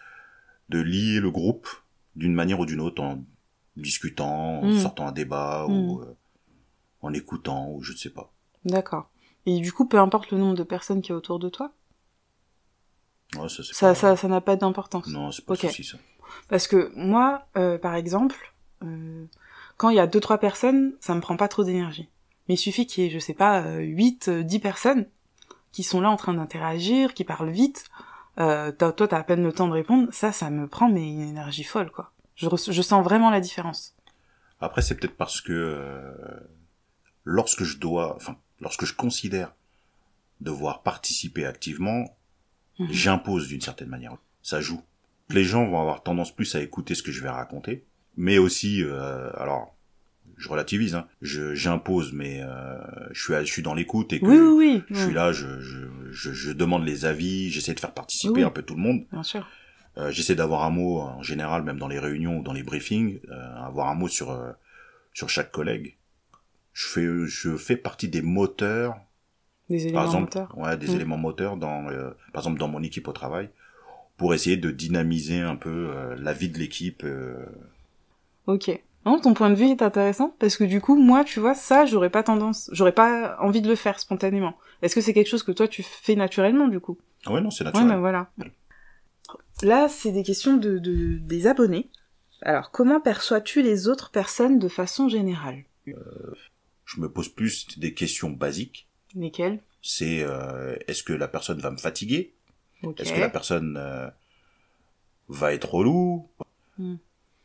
de 0.71 0.79
lier 0.81 1.21
le 1.21 1.31
groupe 1.31 1.69
d'une 2.17 2.33
manière 2.35 2.61
ou 2.61 2.67
d'une 2.67 2.81
autre 2.81 3.03
en 3.03 3.23
discutant, 3.77 4.61
en 4.62 4.69
Mm. 4.69 4.79
sortant 4.79 5.07
un 5.09 5.12
débat 5.12 5.67
Mm. 5.69 5.73
ou 5.73 6.01
euh, 6.01 6.17
en 7.03 7.12
écoutant 7.12 7.71
ou 7.71 7.83
je 7.83 7.93
ne 7.93 7.97
sais 7.99 8.11
pas. 8.11 8.33
D'accord. 8.65 9.11
Et 9.45 9.59
du 9.61 9.73
coup, 9.73 9.87
peu 9.89 9.99
importe 9.99 10.31
le 10.31 10.39
nombre 10.39 10.57
de 10.57 10.62
personnes 10.62 11.03
qui 11.03 11.11
est 11.11 11.15
autour 11.15 11.39
de 11.41 11.49
toi, 11.49 11.73
Ouais, 13.37 13.49
ça 13.49 13.62
c'est 13.65 13.73
ça, 13.75 13.89
pas... 13.89 13.95
ça, 13.95 14.17
ça 14.17 14.29
n'a 14.29 14.41
pas 14.41 14.57
d'importance. 14.57 15.07
Non, 15.09 15.33
c'est 15.33 15.45
pas 15.45 15.55
Ok. 15.55 15.62
le 15.65 15.69
souci 15.71 15.85
ça. 15.85 15.99
Parce 16.49 16.67
que 16.69 16.93
moi, 16.97 17.47
euh, 17.57 17.79
par 17.79 17.95
exemple, 17.95 18.53
euh, 18.85 19.25
quand 19.77 19.89
il 19.91 19.97
y 19.97 20.01
a 20.01 20.07
deux 20.07 20.21
trois 20.21 20.39
personnes, 20.39 20.93
ça 21.01 21.15
me 21.15 21.21
prend 21.21 21.37
pas 21.37 21.49
trop 21.49 21.65
d'énergie. 21.65 22.09
Mais 22.49 22.55
il 22.55 22.59
suffit 22.59 22.87
qu'il 22.87 23.05
y 23.05 23.07
ait, 23.07 23.11
je 23.11 23.19
sais 23.19 23.35
pas, 23.35 23.62
euh, 23.62 23.79
8, 23.81 24.29
euh, 24.29 24.43
10 24.43 24.59
personnes 24.59 25.07
qui 25.71 25.83
sont 25.83 26.01
là 26.01 26.11
en 26.11 26.17
train 26.17 26.35
d'interagir, 26.35 27.15
qui 27.15 27.25
parlent 27.25 27.51
vite. 27.51 27.85
Euh, 28.39 28.73
t'as- 28.73 28.93
toi, 28.93 29.09
t'as 29.09 29.19
à 29.19 29.23
peine 29.23 29.43
le 29.43 29.53
temps 29.53 29.69
de 29.69 29.73
répondre. 29.73 30.09
Ça, 30.12 30.33
ça 30.33 30.51
me 30.51 30.67
prend 30.67 30.91
mais 30.91 31.07
une 31.09 31.21
énergie 31.21 31.65
folle, 31.65 31.91
quoi. 31.91 32.12
Je, 32.37 32.49
je 32.71 32.83
sens 32.83 33.05
vraiment 33.05 33.31
la 33.31 33.41
différence. 33.41 33.95
Après 34.61 34.81
c'est 34.83 34.95
peut-être 34.97 35.17
parce 35.17 35.41
que 35.41 35.53
euh, 35.53 36.41
lorsque 37.25 37.62
je 37.65 37.79
dois, 37.79 38.15
enfin 38.17 38.37
lorsque 38.61 38.85
je 38.85 38.95
considère 38.95 39.53
devoir 40.41 40.83
participer 40.83 41.47
activement, 41.47 42.17
Mhm. 42.79 42.89
j'impose 42.91 43.49
d'une 43.49 43.61
certaine 43.61 43.89
manière. 43.89 44.17
Ça 44.43 44.61
joue. 44.61 44.81
Les 45.33 45.45
gens 45.45 45.67
vont 45.67 45.81
avoir 45.81 46.03
tendance 46.03 46.35
plus 46.35 46.55
à 46.55 46.61
écouter 46.61 46.95
ce 46.95 47.03
que 47.03 47.12
je 47.12 47.23
vais 47.23 47.29
raconter, 47.31 47.85
mais 48.17 48.39
aussi, 48.39 48.83
euh, 48.83 49.31
alors, 49.37 49.75
je 50.37 50.49
relativise, 50.49 50.95
hein, 50.95 51.07
je 51.21 51.55
j'impose, 51.55 52.12
mais 52.12 52.41
euh, 52.43 52.79
je 53.12 53.23
suis 53.23 53.35
je 53.47 53.53
suis 53.53 53.62
dans 53.62 53.75
l'écoute 53.75 54.12
et 54.12 54.21
que 54.21 54.27
Oui, 54.27 54.39
oui, 54.39 54.55
oui. 54.57 54.83
je 54.91 55.05
suis 55.05 55.15
là, 55.15 55.33
je, 55.33 55.61
je, 55.61 55.79
je, 56.11 56.33
je 56.33 56.53
demande 56.53 56.85
les 56.85 57.05
avis, 57.05 57.51
j'essaie 57.51 57.75
de 57.75 57.81
faire 57.81 57.95
participer 57.95 58.43
un 58.43 58.51
peu 58.51 58.62
tout 58.62 58.75
le 58.75 58.81
monde. 58.83 59.05
Bien 59.12 59.23
sûr. 59.23 59.47
Euh, 59.99 60.11
j'essaie 60.11 60.35
d'avoir 60.35 60.65
un 60.65 60.71
mot 60.71 61.01
en 61.01 61.23
général, 61.23 61.62
même 61.62 61.79
dans 61.79 61.89
les 61.89 61.99
réunions 61.99 62.39
ou 62.39 62.43
dans 62.43 62.55
les 62.55 62.62
briefings, 62.62 63.21
avoir 63.57 63.89
un 63.89 63.95
mot 63.95 64.09
sur 64.09 64.37
sur 65.15 65.29
chaque 65.29 65.53
collègue. 65.53 65.97
Je 66.73 66.87
fais 66.87 67.07
je 67.27 67.57
fais 67.57 67.77
partie 67.77 68.09
des 68.09 68.23
moteurs 68.23 68.97
Des 69.69 69.83
éléments 69.83 69.93
par 69.99 70.05
exemple, 70.07 70.25
moteurs. 70.39 70.59
ouais, 70.59 70.77
des 70.79 70.89
Mm. 70.89 70.95
éléments 70.97 71.19
moteurs 71.19 71.57
dans, 71.59 71.89
euh, 71.91 72.11
par 72.33 72.41
exemple, 72.43 72.59
dans 72.59 72.69
mon 72.69 72.83
équipe 72.83 73.07
au 73.09 73.12
travail, 73.12 73.51
pour 74.23 74.35
essayer 74.35 74.57
de 74.57 74.71
dynamiser 74.71 75.41
un 75.41 75.57
peu 75.57 75.91
euh, 75.91 76.14
la 76.17 76.33
vie 76.33 76.49
de 76.49 76.57
l'équipe. 76.57 77.02
euh. 77.02 77.45
Ok. 78.47 78.71
Non, 79.05 79.19
ton 79.21 79.35
point 79.35 79.50
de 79.50 79.57
vue 79.57 79.67
est 79.67 79.83
intéressant 79.83 80.37
parce 80.38 80.57
que 80.57 80.62
du 80.62 80.81
coup, 80.81 80.95
moi, 80.95 81.25
tu 81.25 81.41
vois, 81.41 81.55
ça, 81.57 81.87
j'aurais 81.87 82.09
pas 82.09 82.23
tendance, 82.23 82.71
j'aurais 82.73 82.93
pas 82.93 83.37
envie 83.41 83.62
de 83.62 83.69
le 83.69 83.75
faire 83.75 83.99
spontanément. 83.99 84.57
Est-ce 84.81 84.95
que 84.95 85.00
c'est 85.00 85.12
quelque 85.12 85.26
chose 85.29 85.43
que 85.43 85.50
toi 85.50 85.67
tu 85.67 85.83
fais 85.83 86.14
naturellement 86.14 86.69
du 86.69 86.79
coup? 86.79 86.99
Ah 87.26 87.33
ouais, 87.33 87.41
non, 87.41 87.50
c'est 87.50 87.64
Ouais, 87.64 87.71
naturel. 87.73 87.88
ben 87.88 87.99
voilà. 87.99 88.31
Là, 89.64 89.88
c'est 89.88 90.12
des 90.12 90.23
questions 90.23 90.57
de, 90.57 90.79
de 90.79 91.19
des 91.19 91.49
abonnés. 91.49 91.91
Alors, 92.43 92.71
comment 92.71 93.00
perçois-tu 93.00 93.61
les 93.61 93.88
autres 93.88 94.12
personnes 94.12 94.61
de 94.61 94.69
façon 94.69 95.09
générale? 95.09 95.64
Je 95.85 97.00
me 97.00 97.09
pose 97.11 97.29
plus 97.29 97.76
des 97.76 97.93
questions 97.93 98.31
basiques. 98.31 98.87
Lesquelles? 99.17 99.59
C'est 99.83 100.23
euh, 100.23 100.76
est-ce 100.87 101.02
que 101.02 101.12
la 101.12 101.26
personne 101.26 101.59
va 101.59 101.73
me 101.73 101.76
fatiguer? 101.76 102.35
Est-ce 102.99 103.12
que 103.12 103.21
la 103.21 103.29
personne 103.31 103.77
euh, 103.79 104.09
va 105.29 105.53
être 105.55 105.73
relou 105.75 106.29
Hmm. 106.79 106.97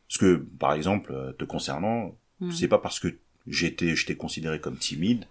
Parce 0.07 0.17
que, 0.19 0.35
par 0.57 0.71
exemple, 0.73 1.11
euh, 1.11 1.33
te 1.33 1.43
concernant, 1.43 2.15
Hmm. 2.39 2.51
c'est 2.51 2.67
pas 2.69 2.77
parce 2.77 2.99
que 2.99 3.09
j'étais, 3.47 3.95
je 3.95 4.05
t'ai 4.05 4.15
considéré 4.15 4.61
comme 4.61 4.77
timide 4.77 5.25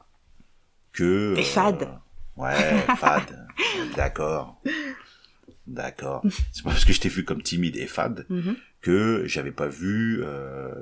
que. 0.93 1.35
Et 1.39 1.43
fade. 1.43 1.89
Ouais, 2.37 2.79
fade. 2.99 3.47
D'accord. 3.97 4.61
D'accord. 5.67 6.23
C'est 6.53 6.63
pas 6.63 6.71
parce 6.71 6.85
que 6.85 6.93
je 6.93 7.01
t'ai 7.01 7.09
vu 7.09 7.25
comme 7.25 7.43
timide 7.43 7.77
et 7.77 7.87
fade 7.87 8.27
Mhm. 8.29 8.57
que 8.83 9.23
j'avais 9.27 9.51
pas 9.53 9.67
vu 9.69 10.21
euh, 10.23 10.75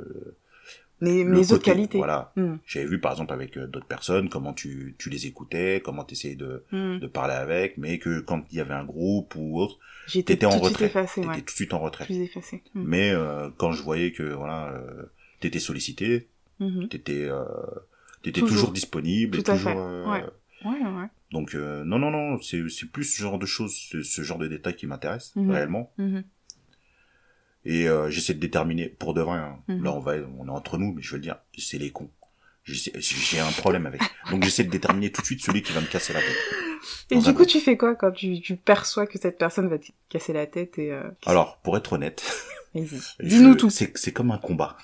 Mais 1.05 1.25
le 1.25 1.31
mes 1.31 1.53
autres 1.53 1.63
qualités. 1.63 1.99
Voilà. 1.99 2.33
Hmm. 2.37 2.57
J'avais 2.67 2.87
vu 2.87 3.01
par 3.01 3.13
exemple 3.13 3.33
avec 3.33 3.57
euh, 3.57 3.67
d'autres 3.67 3.87
personnes 3.87 4.29
comment 4.29 4.53
tu, 4.53 4.95
tu 4.99 5.11
les 5.11 5.27
écoutais, 5.27 5.81
comment 5.85 6.05
tu 6.05 6.15
essayais 6.15 6.35
de, 6.37 6.65
Hmm. 6.73 6.99
de 6.99 7.07
parler 7.07 7.35
avec, 7.35 7.79
mais 7.79 7.99
que 7.99 8.21
quand 8.21 8.45
il 8.51 8.59
y 8.59 8.61
avait 8.61 8.75
un 8.75 8.85
groupe 8.85 9.35
ou 9.37 9.59
autre, 9.61 9.79
J'étais 10.07 10.37
tout 10.37 10.47
en 10.47 10.51
suite 10.53 10.65
retrait. 10.65 10.87
effacée, 10.87 11.21
ouais. 11.25 11.37
tout 11.39 11.45
de 11.45 11.51
suite 11.51 11.73
en 11.75 11.79
retrait. 11.81 12.05
Plus 12.07 12.21
effacée. 12.21 12.63
Hmm. 12.75 12.83
Mais 12.87 13.11
euh, 13.11 13.49
quand 13.57 13.73
je 13.73 13.83
voyais 13.83 14.13
que 14.13 14.23
voilà, 14.23 14.73
euh, 14.73 15.03
t'étais 15.41 15.59
sollicité, 15.61 16.29
Mhm. 16.61 16.89
t'étais 16.89 17.25
euh, 17.29 17.45
t'étais 18.23 18.41
Toujours. 18.41 18.57
toujours, 18.57 18.73
disponible 18.73 19.39
et 19.39 19.43
Tout 19.43 19.51
à 19.51 19.55
toujours. 19.55 19.73
fait. 19.73 19.79
euh, 19.79 20.11
Ouais. 20.11 20.25
Ouais, 20.65 20.81
ouais. 20.81 21.07
Donc 21.33 21.53
non 21.55 21.99
non 21.99 22.11
non, 22.11 22.39
c'est 22.41 22.63
plus 22.93 23.05
ce 23.05 23.21
genre 23.23 23.39
de 23.39 23.45
choses, 23.47 23.75
ce, 23.75 24.03
ce 24.03 24.23
genre 24.23 24.39
de 24.39 24.47
détails 24.47 24.77
qui 24.77 24.87
m'intéressent 24.87 25.35
Mhm. 25.37 25.51
réellement. 25.51 25.93
Mhm. 25.99 26.23
Et 27.65 27.89
euh, 27.89 28.11
j'essaie 28.11 28.35
de 28.35 28.41
déterminer 28.41 28.89
pour 28.89 29.15
de 29.15 29.23
vrai. 29.23 29.39
hein. 29.39 29.59
Mhm. 29.69 29.85
Là 29.85 29.93
on 29.93 30.01
va 30.01 30.15
on 30.39 30.47
est 30.47 30.51
entre 30.51 30.79
nous, 30.79 30.93
mais 30.93 31.03
je 31.03 31.11
veux 31.13 31.17
le 31.17 31.23
dire, 31.23 31.37
c'est 31.57 31.79
les 31.79 31.91
cons. 31.91 32.11
J'ai 32.65 33.41
un 33.41 33.53
problème 33.53 33.87
avec. 33.87 34.01
Donc 34.31 34.43
j'essaie 34.43 34.65
de 34.65 34.71
déterminer 34.71 35.11
tout 35.13 35.21
de 35.21 35.27
suite 35.27 35.43
celui 35.45 35.63
qui 35.63 35.73
va 35.73 35.81
me 35.81 35.87
casser 35.87 36.13
la 36.15 36.21
tête. 36.21 36.37
Et 37.11 37.19
du 37.19 37.35
coup, 37.35 37.45
tu 37.45 37.61
fais 37.61 37.77
quoi 37.77 37.95
quand 37.95 38.11
tu, 38.13 38.41
tu 38.41 38.57
perçois 38.57 39.07
que 39.07 39.19
cette 39.19 39.39
personne 39.39 39.69
va 39.69 39.79
te 39.79 39.89
casser 40.09 40.33
la 40.33 40.47
tête 40.47 40.79
et... 40.79 40.91
Euh... 40.91 41.03
Alors 41.27 41.59
pour 41.59 41.77
être 41.77 41.93
honnête, 41.95 42.25
Dis-nous 43.21 43.55
tout. 43.55 43.71
C'est 43.71 43.97
c'est 43.97 44.13
comme 44.13 44.31
un 44.31 44.39
combat. 44.39 44.77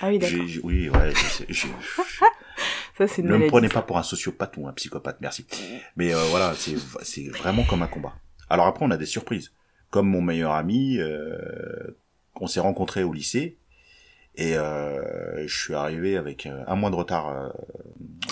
Ah 0.00 0.08
oui, 0.08 0.18
d'accord. 0.18 0.38
Oui 0.64 0.88
ouais. 0.88 1.12
je 1.48 1.66
Ça, 2.98 3.08
c'est 3.08 3.22
Ne 3.22 3.36
me 3.36 3.46
prenez 3.46 3.68
pas 3.68 3.82
pour 3.82 3.96
un 3.98 4.02
sociopathe 4.02 4.56
ou 4.56 4.66
un 4.68 4.72
psychopathe, 4.72 5.18
merci. 5.20 5.46
Mais 5.96 6.14
euh, 6.14 6.22
voilà, 6.30 6.54
c'est 6.54 6.76
c'est 7.02 7.28
vraiment 7.28 7.64
comme 7.64 7.82
un 7.82 7.86
combat. 7.86 8.14
Alors 8.50 8.66
après, 8.66 8.84
on 8.84 8.90
a 8.90 8.96
des 8.96 9.06
surprises. 9.06 9.52
Comme 9.92 10.08
mon 10.08 10.22
meilleur 10.22 10.52
ami, 10.52 10.98
euh, 10.98 11.36
on 12.40 12.46
s'est 12.48 12.60
rencontré 12.60 13.04
au 13.04 13.12
lycée. 13.12 13.58
Et 14.36 14.56
euh, 14.56 15.46
je 15.46 15.54
suis 15.54 15.74
arrivé 15.74 16.16
avec 16.16 16.46
euh, 16.46 16.64
un 16.66 16.74
mois 16.74 16.88
de 16.90 16.94
retard 16.96 17.28
euh, 17.28 17.48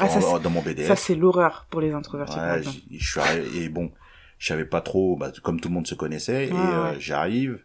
Ah, 0.00 0.06
en- 0.18 0.38
dans 0.38 0.48
mon 0.48 0.62
BDS. 0.62 0.86
Ça, 0.88 0.96
c'est 0.96 1.14
l'horreur 1.14 1.66
pour 1.70 1.82
les 1.82 1.92
introvertis, 1.92 2.38
Ouais, 2.40 2.62
je 2.98 3.10
suis 3.10 3.20
arrivé, 3.20 3.64
et 3.64 3.68
bon, 3.68 3.92
je 4.38 4.46
savais 4.48 4.64
pas 4.64 4.80
trop, 4.80 5.16
bah, 5.16 5.30
comme 5.42 5.60
tout 5.60 5.68
le 5.68 5.74
monde 5.74 5.86
se 5.86 5.94
connaissait, 5.94 6.46
et 6.48 6.52
Ouais, 6.52 6.56
euh, 6.56 6.98
j'arrive, 6.98 7.62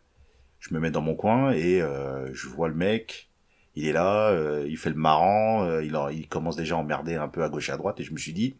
je 0.59 0.73
me 0.73 0.81
mets 0.81 0.91
dans 0.91 1.01
mon 1.01 1.15
coin 1.15 1.51
et 1.53 1.81
euh, 1.81 2.29
je 2.33 2.49
vois 2.49 2.67
le 2.67 2.75
mec, 2.75 3.29
il 3.75 3.87
est 3.87 3.93
là, 3.93 4.31
euh, 4.31 4.65
il 4.67 4.77
fait 4.77 4.89
le 4.89 4.95
marrant, 4.97 5.63
euh, 5.63 5.81
il, 5.85 5.97
il 6.11 6.27
commence 6.27 6.57
déjà 6.57 6.75
à 6.75 6.79
emmerder 6.79 7.15
un 7.15 7.29
peu 7.29 7.41
à 7.41 7.47
gauche 7.47 7.69
et 7.69 7.71
à 7.71 7.77
droite, 7.77 8.01
et 8.01 8.03
je 8.03 8.11
me 8.11 8.17
suis 8.17 8.33
dit, 8.33 8.57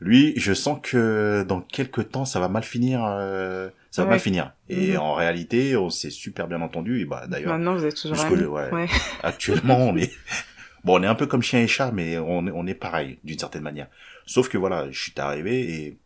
lui, 0.00 0.34
je 0.36 0.52
sens 0.52 0.78
que 0.82 1.44
dans 1.48 1.60
quelques 1.60 2.10
temps, 2.10 2.24
ça 2.24 2.38
va 2.40 2.48
mal 2.48 2.62
finir, 2.62 3.02
euh, 3.04 3.70
ça 3.90 4.02
va 4.04 4.10
mal 4.10 4.18
finir. 4.20 4.52
Et 4.68 4.92
Mhm. 4.92 4.98
en 5.00 5.14
réalité, 5.14 5.76
on 5.76 5.88
s'est 5.90 6.10
super 6.10 6.46
bien 6.48 6.60
entendu, 6.60 7.00
et 7.00 7.04
bah 7.06 7.26
d'ailleurs, 7.26 7.52
Maintenant, 7.56 7.76
vous 7.76 7.84
êtes 7.86 7.96
toujours 7.96 8.20
amis. 8.20 8.44
ouais. 8.44 8.70
Ouais. 8.72 8.86
Actuellement, 9.22 9.78
on 9.78 9.96
est 9.96 10.12
bon, 10.84 11.00
on 11.00 11.02
est 11.02 11.06
un 11.06 11.14
peu 11.14 11.26
comme 11.26 11.42
chien 11.42 11.60
et 11.60 11.66
chat, 11.66 11.90
mais 11.92 12.18
on 12.18 12.46
est, 12.46 12.50
on 12.52 12.66
est 12.66 12.74
pareil 12.74 13.18
d'une 13.24 13.38
certaine 13.38 13.62
manière. 13.62 13.88
Sauf 14.26 14.48
que 14.48 14.58
voilà, 14.58 14.90
je 14.90 15.00
suis 15.00 15.14
arrivé 15.18 15.98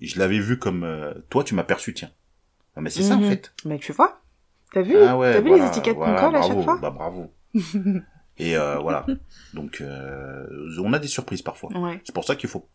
et 0.00 0.06
je 0.06 0.18
l'avais 0.18 0.38
vu 0.38 0.58
comme 0.58 0.84
euh, 0.84 1.12
toi, 1.30 1.42
tu 1.42 1.54
m'as 1.54 1.64
perçu, 1.64 1.92
tiens. 1.94 2.10
Non, 2.76 2.82
mais 2.82 2.90
c'est 2.90 3.02
ça 3.02 3.14
en 3.16 3.20
Mhm. 3.20 3.24
fait. 3.24 3.52
Mais 3.64 3.78
tu 3.78 3.92
vois 3.92 4.20
T'as 4.72 4.82
vu 4.82 4.94
Ah 4.96 5.16
T'as 5.18 5.40
vu 5.40 5.48
voilà, 5.48 5.64
les 5.64 5.68
étiquettes 5.70 5.96
voilà, 5.96 6.20
qu'on 6.20 6.26
colle 6.26 6.36
à 6.36 6.42
chaque 6.42 6.62
fois 6.62 6.78
Bah 6.80 6.90
bravo. 6.90 7.32
et 8.38 8.56
euh, 8.56 8.76
voilà. 8.78 9.06
Donc 9.54 9.80
euh, 9.80 10.46
on 10.82 10.92
a 10.92 10.98
des 10.98 11.08
surprises 11.08 11.42
parfois. 11.42 11.70
Ouais. 11.78 12.00
C'est 12.04 12.14
pour 12.14 12.24
ça 12.24 12.36
qu'il 12.36 12.48
faut, 12.48 12.68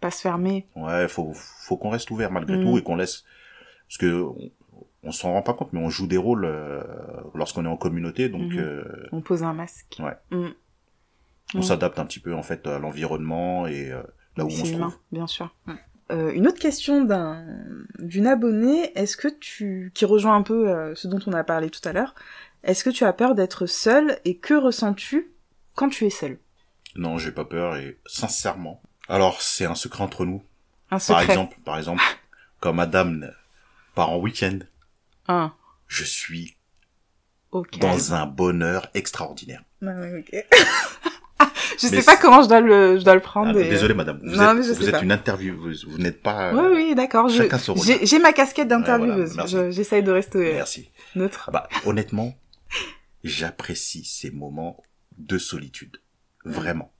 Pas 0.00 0.10
se 0.10 0.20
fermer. 0.20 0.66
ouais, 0.76 1.08
faut, 1.08 1.32
faut 1.34 1.76
qu'on 1.76 1.90
reste 1.90 2.10
ouvert 2.10 2.30
malgré 2.30 2.56
Mhm. 2.56 2.64
tout 2.64 2.78
et 2.78 2.82
qu'on 2.82 2.96
laisse, 2.96 3.24
parce 3.88 3.98
que 3.98 4.22
on, 4.22 4.50
on 5.02 5.12
s'en 5.12 5.32
rend 5.32 5.42
pas 5.42 5.54
compte, 5.54 5.72
mais 5.72 5.80
on 5.80 5.88
joue 5.90 6.06
des 6.06 6.16
rôles 6.16 6.44
euh, 6.44 6.82
lorsqu'on 7.34 7.64
est 7.64 7.68
en 7.68 7.76
communauté, 7.76 8.28
donc 8.28 8.52
euh, 8.54 8.82
On 9.12 9.20
pose 9.22 9.42
un 9.42 9.52
masque. 9.54 9.96
Ouais. 10.00 10.16
Mm. 10.30 10.48
on 11.54 11.58
Mm. 11.58 11.62
s'adapte 11.62 11.98
un 12.00 12.04
petit 12.06 12.18
peu 12.20 12.34
en 12.34 12.42
fait 12.42 12.66
à 12.66 12.78
l'environnement 12.80 13.66
et 13.68 13.90
euh, 13.92 14.02
là 14.36 14.44
où 14.44 14.48
on 14.48 14.50
se 14.50 14.72
humain, 14.72 14.88
trouve. 14.90 15.00
bien 15.12 15.26
sûr. 15.28 15.54
Euh, 16.12 16.32
une 16.32 16.46
autre 16.46 16.58
question 16.60 17.04
d'un 17.04 17.44
d'une 17.98 18.26
abonnée, 18.28 18.92
est-ce 18.98 19.16
que 19.16 19.26
tu 19.28 19.90
qui 19.94 20.04
rejoint 20.04 20.36
un 20.36 20.42
peu 20.42 20.68
euh, 20.68 20.94
ce 20.94 21.08
dont 21.08 21.18
on 21.26 21.32
a 21.32 21.42
parlé 21.44 21.68
tout 21.70 21.80
à 21.88 21.92
l'heure, 21.92 22.14
est-ce 22.66 22.84
que 22.84 22.90
tu 22.90 23.04
as 23.04 23.12
peur 23.12 23.34
d'être 23.34 23.66
seul 23.66 24.18
et 24.24 24.36
que 24.36 24.54
ressens-tu 24.54 25.30
quand 25.74 25.88
tu 25.88 26.04
es 26.06 26.10
seul? 26.10 26.38
Non, 26.96 27.18
j'ai 27.18 27.32
pas 27.32 27.44
peur 27.44 27.76
et 27.76 27.98
sincèrement. 28.06 28.80
Alors, 29.08 29.40
c'est 29.42 29.64
un 29.66 29.74
secret 29.74 30.02
entre 30.02 30.24
nous. 30.24 30.42
Un 30.90 30.96
Par 30.96 31.00
secret. 31.00 31.24
exemple, 31.24 31.56
par 31.64 31.78
exemple, 31.78 32.02
quand 32.60 32.72
madame 32.72 33.30
part 33.94 34.10
en 34.10 34.18
week-end, 34.18 34.58
Un. 35.28 35.52
je 35.88 36.04
suis 36.04 36.56
dans 37.80 38.12
un 38.14 38.26
bonheur 38.26 38.88
extraordinaire. 38.94 39.62
Ouais, 39.82 39.92
ouais, 39.94 40.24
je 41.78 41.86
Mais 41.88 42.00
sais 42.00 42.02
pas 42.04 42.16
comment 42.16 42.42
je 42.42 42.48
dois 42.48 42.60
le 42.60 42.98
je 42.98 43.04
dois 43.04 43.14
le 43.14 43.20
prendre. 43.20 43.52
Ah, 43.58 43.60
et- 43.62 43.68
désolé 43.68 43.94
madame, 43.94 44.18
vous 44.22 44.36
Non, 44.36 44.50
êtes, 44.50 44.56
mais 44.56 44.62
je 44.62 44.68
vous 44.72 44.80
sais 44.82 44.86
êtes 44.88 44.92
pas. 44.92 45.02
une 45.02 45.12
interview, 45.12 45.54
vous, 45.56 45.98
n'êtes 45.98 46.22
pas... 46.22 46.52
Oui, 46.54 46.66
oui, 46.72 46.94
d'accord. 46.94 47.28
J'ai 47.28 47.48
ma 48.18 48.32
casquette 48.32 48.70
Ouais, 48.70 48.76
voilà, 48.78 48.96
d'intervieweuse. 48.96 49.36
Je- 49.46 49.70
J'essaye 49.70 50.02
de 50.02 50.10
rester 50.12 50.54
Merci. 50.54 50.90
neutre. 51.14 51.44
Ah 51.48 51.50
Bah, 51.52 51.68
honnêtement, 51.84 52.34
j'apprécie 53.26 54.04
ces 54.04 54.30
moments 54.30 54.82
de 55.18 55.38
solitude. 55.38 56.00
Vraiment. 56.44 56.92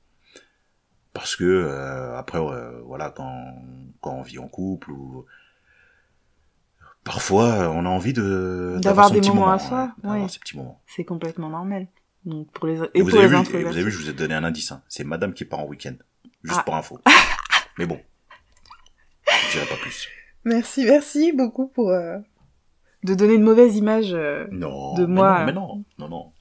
Parce 1.12 1.36
que, 1.36 1.44
euh, 1.44 2.16
après, 2.16 2.38
euh, 2.38 2.82
voilà, 2.82 3.10
quand, 3.10 3.54
quand 4.00 4.12
on 4.14 4.22
vit 4.22 4.38
en 4.38 4.48
couple 4.48 4.90
ou... 4.90 5.24
Parfois, 7.04 7.70
on 7.70 7.86
a 7.86 7.88
envie 7.88 8.12
de... 8.12 8.78
D'avoir 8.82 9.10
des 9.12 9.20
moments 9.20 9.34
moment, 9.34 9.52
à 9.52 9.58
soi, 9.60 9.94
ouais. 10.02 10.28
ces 10.28 10.40
petits 10.40 10.56
moments. 10.56 10.82
C'est 10.86 11.04
complètement 11.04 11.48
normal. 11.48 11.86
Donc 12.24 12.50
pour 12.50 12.66
les 12.66 12.82
Et, 12.82 12.90
et 12.94 13.02
vous, 13.02 13.10
pour 13.10 13.18
avez 13.20 13.28
les 13.28 13.34
vu, 13.34 13.36
introvertis. 13.36 13.64
vous 13.70 13.76
avez 13.76 13.84
vu, 13.84 13.90
je 13.92 13.98
vous 13.98 14.10
ai 14.10 14.12
donné 14.12 14.34
un 14.34 14.42
indice. 14.42 14.72
Hein. 14.72 14.82
C'est 14.88 15.04
madame 15.04 15.32
qui 15.32 15.44
part 15.44 15.60
en 15.60 15.66
week-end. 15.66 15.94
Juste 16.42 16.58
Ah. 16.58 16.62
pour 16.64 16.74
info. 16.74 16.98
Mais 17.78 17.86
bon. 17.86 18.00
Je 19.28 19.52
dirais 19.52 19.66
pas 19.66 19.76
plus. 19.76 20.08
Merci, 20.44 20.84
merci 20.84 21.32
beaucoup 21.32 21.68
pour 21.68 21.90
euh, 21.90 22.18
de 23.04 23.14
donner 23.14 23.34
une 23.34 23.42
mauvaise 23.42 23.76
image 23.76 24.12
euh, 24.12 24.46
Non. 24.50 24.94
De 24.94 25.06
mais 25.06 25.14
moi, 25.14 25.38
Non, 25.38 25.44
mais 25.46 25.50
euh, 25.50 25.54
non. 25.54 25.84
Non, 25.98 26.08
non. 26.08 26.32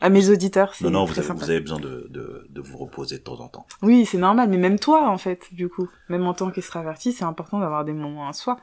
à 0.00 0.08
mes 0.08 0.28
auditeurs. 0.30 0.74
C'est 0.74 0.84
Non, 0.84 0.90
non, 0.90 1.04
vous 1.04 1.18
avez, 1.18 1.26
sympa. 1.26 1.44
vous 1.44 1.50
avez 1.50 1.60
besoin 1.60 1.80
de, 1.80 2.06
de, 2.10 2.46
de 2.48 2.60
vous 2.60 2.78
reposer 2.78 3.18
de 3.18 3.22
temps 3.22 3.40
en 3.40 3.48
temps. 3.48 3.66
Oui, 3.82 4.04
c'est 4.06 4.18
normal, 4.18 4.48
mais 4.50 4.58
même 4.58 4.78
toi, 4.78 5.08
en 5.08 5.18
fait, 5.18 5.52
du 5.52 5.68
coup, 5.68 5.88
même 6.08 6.26
en 6.26 6.34
tant 6.34 6.50
qu'extraverti, 6.50 7.12
c'est 7.12 7.24
important 7.24 7.58
d'avoir 7.60 7.84
des 7.84 7.92
moments 7.92 8.28
à 8.28 8.32
soi. 8.32 8.58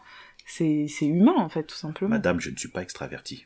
C'est 0.45 0.87
humain, 1.01 1.33
en 1.37 1.49
fait, 1.49 1.63
tout 1.63 1.75
simplement. 1.75 2.09
Madame, 2.11 2.39
je 2.39 2.49
ne 2.49 2.55
suis 2.57 2.69
pas 2.69 2.81
extraverti. 2.81 3.45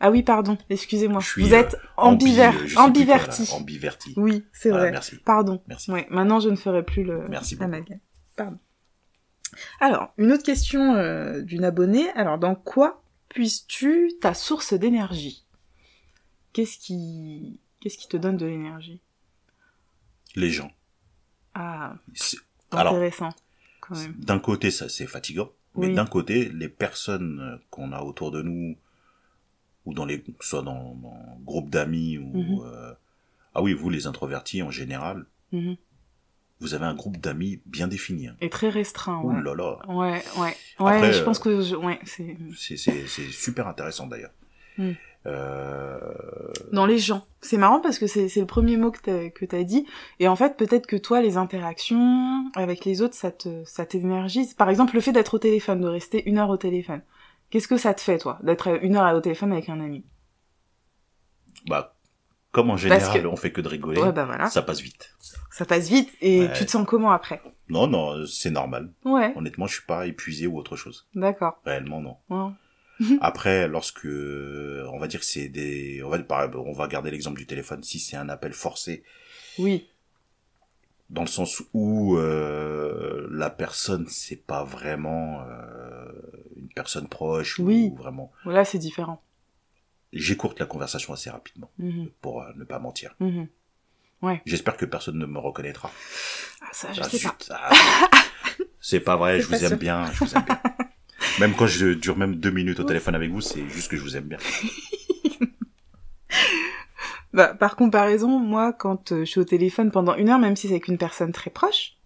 Ah 0.00 0.10
oui, 0.10 0.22
pardon, 0.22 0.58
excusez-moi. 0.70 1.20
Vous 1.36 1.54
euh, 1.54 1.56
êtes. 1.56 1.76
Ambi- 1.96 2.34
quoi, 2.36 2.82
ambiverti. 2.84 3.48
ambiverti. 3.52 4.12
Oui, 4.16 4.44
c'est 4.52 4.68
Voilà, 4.68 4.84
vrai. 4.84 4.92
merci. 4.92 5.16
Pardon. 5.24 5.62
Merci. 5.68 5.90
Ouais, 5.92 6.06
maintenant 6.10 6.40
je 6.40 6.50
ne 6.50 6.56
ferai 6.56 6.82
plus 6.82 7.04
le 7.04 7.24
Merci 7.28 7.56
beaucoup. 7.56 7.70
Pardon. 8.36 8.58
Alors, 9.80 10.12
une 10.18 10.32
autre 10.32 10.42
question 10.44 10.94
euh, 10.94 11.40
d'une 11.42 11.64
abonnée. 11.64 12.08
Alors, 12.10 12.38
dans 12.38 12.54
quoi 12.54 13.02
puisses-tu 13.28 14.12
ta 14.20 14.34
source 14.34 14.74
d'énergie? 14.74 15.44
Qu'est-ce 16.52 16.78
qui 16.78 17.60
qu'est-ce 17.80 17.98
qui 17.98 18.08
te 18.08 18.16
donne 18.16 18.36
de 18.36 18.46
l'énergie? 18.46 19.00
Les 20.36 20.50
gens. 20.50 20.70
Ah, 21.54 21.94
Alors, 22.72 22.94
intéressant 22.94 23.30
quand 23.80 23.96
même. 23.96 24.14
d'un 24.18 24.38
côté, 24.38 24.70
ça 24.70 24.88
c'est 24.88 25.06
fatigant, 25.06 25.50
mais 25.76 25.88
Oui. 25.88 25.94
d'un 25.94 26.06
côté, 26.06 26.48
les 26.48 26.68
personnes 26.68 27.40
euh, 27.40 27.56
qu'on 27.70 27.92
a 27.92 28.00
autour 28.02 28.30
de 28.30 28.42
nous, 28.42 28.76
ou 29.84 29.94
dans 29.94 30.04
les, 30.06 30.24
soit 30.40 30.62
dans, 30.62 30.94
dans 30.96 31.38
groupe 31.44 31.70
d'amis, 31.70 32.18
ou 32.18 32.36
Mhm. 32.36 32.60
euh, 32.64 32.94
ah 33.54 33.62
oui, 33.62 33.74
vous 33.74 33.90
les 33.90 34.06
introvertis 34.06 34.62
en 34.62 34.70
général, 34.70 35.26
Mhm. 35.52 35.76
Vous 36.64 36.72
avez 36.72 36.86
un 36.86 36.94
groupe 36.94 37.18
d'amis 37.18 37.60
bien 37.66 37.88
défini. 37.88 38.28
Hein. 38.28 38.36
Et 38.40 38.48
très 38.48 38.70
restreint, 38.70 39.20
Ouh 39.22 39.32
ouais. 39.32 39.42
là 39.42 39.54
là, 39.54 39.78
Ouais, 39.86 40.22
ouais. 40.38 40.56
Ouais, 40.80 40.96
Après, 40.96 41.12
je 41.12 41.20
euh, 41.20 41.24
pense 41.24 41.38
que 41.38 41.60
je... 41.60 41.76
ouais, 41.76 42.00
c'est 42.04 42.36
c'est 42.56 42.76
c'est 42.78 43.30
super 43.30 43.68
intéressant 43.68 44.06
d'ailleurs. 44.06 44.32
Mm. 44.78 44.92
Euh... 45.26 45.98
Dans 46.72 46.86
les 46.86 46.98
gens. 46.98 47.26
C'est 47.42 47.58
marrant 47.58 47.80
parce 47.80 47.98
que 47.98 48.06
c'est 48.06 48.34
le 48.34 48.46
premier 48.46 48.78
mot 48.78 48.90
que 48.90 49.28
que 49.28 49.44
t'as 49.44 49.62
dit. 49.62 49.86
Et 50.20 50.28
en 50.28 50.36
fait, 50.36 50.56
peut-être 50.56 50.86
que 50.86 50.96
toi, 50.96 51.20
les 51.20 51.36
interactions 51.36 52.50
avec 52.54 52.86
les 52.86 53.02
autres, 53.02 53.14
ça 53.14 53.30
te 53.30 53.62
ça 53.64 53.84
t'énergise. 53.84 54.54
Par 54.54 54.70
exemple, 54.70 54.94
le 54.94 55.02
fait 55.02 55.12
d'être 55.12 55.34
au 55.34 55.38
téléphone, 55.38 55.80
de 55.82 55.86
rester 55.86 56.26
une 56.28 56.38
heure 56.38 56.50
au 56.50 56.56
téléphone. 56.56 57.02
Qu'est-ce 57.50 57.68
que 57.68 57.76
ça 57.76 57.92
te 57.92 58.00
fait, 58.00 58.18
toi, 58.18 58.38
d'être 58.42 58.82
une 58.82 58.96
heure 58.96 59.14
au 59.14 59.20
téléphone 59.20 59.52
avec 59.52 59.68
un 59.68 59.80
ami? 59.80 60.04
Bah, 61.66 61.93
comme 62.54 62.70
en 62.70 62.76
général, 62.76 63.26
on 63.26 63.34
fait 63.34 63.50
que 63.50 63.60
de 63.60 63.66
rigoler, 63.66 64.00
ouais, 64.00 64.12
bah 64.12 64.24
voilà. 64.24 64.48
ça 64.48 64.62
passe 64.62 64.80
vite. 64.80 65.12
Ça 65.50 65.64
passe 65.64 65.88
vite 65.88 66.10
et 66.20 66.46
tu 66.54 66.64
te 66.64 66.70
sens 66.70 66.86
comment 66.86 67.10
après? 67.10 67.42
Non, 67.68 67.88
non, 67.88 68.24
c'est 68.26 68.50
normal. 68.50 68.92
Ouais. 69.04 69.32
Honnêtement, 69.36 69.66
je 69.66 69.74
suis 69.74 69.86
pas 69.86 70.06
épuisé 70.06 70.46
ou 70.46 70.56
autre 70.56 70.76
chose. 70.76 71.08
D'accord. 71.16 71.60
Réellement, 71.66 72.00
non. 72.00 72.16
Ouais. 72.30 72.52
Après, 73.20 73.66
lorsque 73.66 74.06
on 74.06 74.98
va 74.98 75.08
dire 75.08 75.18
que 75.18 75.26
c'est 75.26 75.48
des, 75.48 76.00
on 76.04 76.10
va 76.10 76.18
on 76.54 76.72
va 76.72 76.86
garder 76.86 77.10
l'exemple 77.10 77.38
du 77.38 77.46
téléphone. 77.46 77.82
Si 77.82 77.98
c'est 77.98 78.16
un 78.16 78.28
appel 78.28 78.52
forcé, 78.52 79.02
oui, 79.58 79.88
dans 81.10 81.22
le 81.22 81.28
sens 81.28 81.60
où 81.72 82.16
euh, 82.16 83.26
la 83.32 83.50
personne 83.50 84.06
c'est 84.08 84.46
pas 84.46 84.62
vraiment 84.62 85.42
euh, 85.42 86.06
une 86.56 86.68
personne 86.68 87.08
proche 87.08 87.58
oui. 87.58 87.90
ou 87.92 87.96
vraiment. 87.96 88.30
Voilà, 88.44 88.64
c'est 88.64 88.78
différent. 88.78 89.20
J'écourte 90.14 90.60
la 90.60 90.66
conversation 90.66 91.12
assez 91.12 91.28
rapidement 91.30 91.70
Mhm. 91.78 92.08
pour 92.20 92.42
euh, 92.42 92.50
ne 92.56 92.64
pas 92.64 92.78
mentir. 92.78 93.14
Mhm. 93.20 93.48
Ouais. 94.22 94.40
J'espère 94.46 94.76
que 94.76 94.86
personne 94.86 95.18
ne 95.18 95.26
me 95.26 95.38
reconnaîtra. 95.38 95.90
Ah, 96.62 96.66
ça, 96.72 96.92
je 96.92 97.00
Ah, 97.02 97.08
sais 97.08 97.18
zut, 97.18 97.48
pas. 97.48 97.60
ah, 97.70 97.70
c'est 98.80 99.00
pas 99.00 99.16
vrai, 99.16 99.40
je 99.40 99.48
pas 99.48 99.56
vous 99.58 99.76
bien, 99.76 100.04
je 100.12 100.24
vous 100.24 100.34
aime 100.36 100.42
bien. 100.44 100.60
Même 101.40 101.54
quand 101.56 101.66
je 101.66 101.88
dure 101.94 102.16
même 102.16 102.36
deux 102.36 102.50
minutes 102.52 102.78
au 102.80 102.84
téléphone 102.84 103.14
avec 103.16 103.30
vous, 103.30 103.40
c'est 103.40 103.66
juste 103.68 103.90
que 103.90 103.96
je 103.96 104.02
vous 104.02 104.16
aime 104.16 104.24
bien. 104.28 104.38
Bah, 107.32 107.52
par 107.52 107.74
comparaison, 107.74 108.38
moi, 108.38 108.72
quand 108.72 109.10
euh, 109.10 109.20
je 109.20 109.24
suis 109.24 109.40
au 109.40 109.44
téléphone 109.44 109.90
pendant 109.90 110.14
une 110.14 110.28
heure, 110.28 110.38
même 110.38 110.54
si 110.54 110.68
c'est 110.68 110.74
avec 110.74 110.86
une 110.86 110.98
personne 110.98 111.32
très 111.32 111.50
proche, 111.50 111.96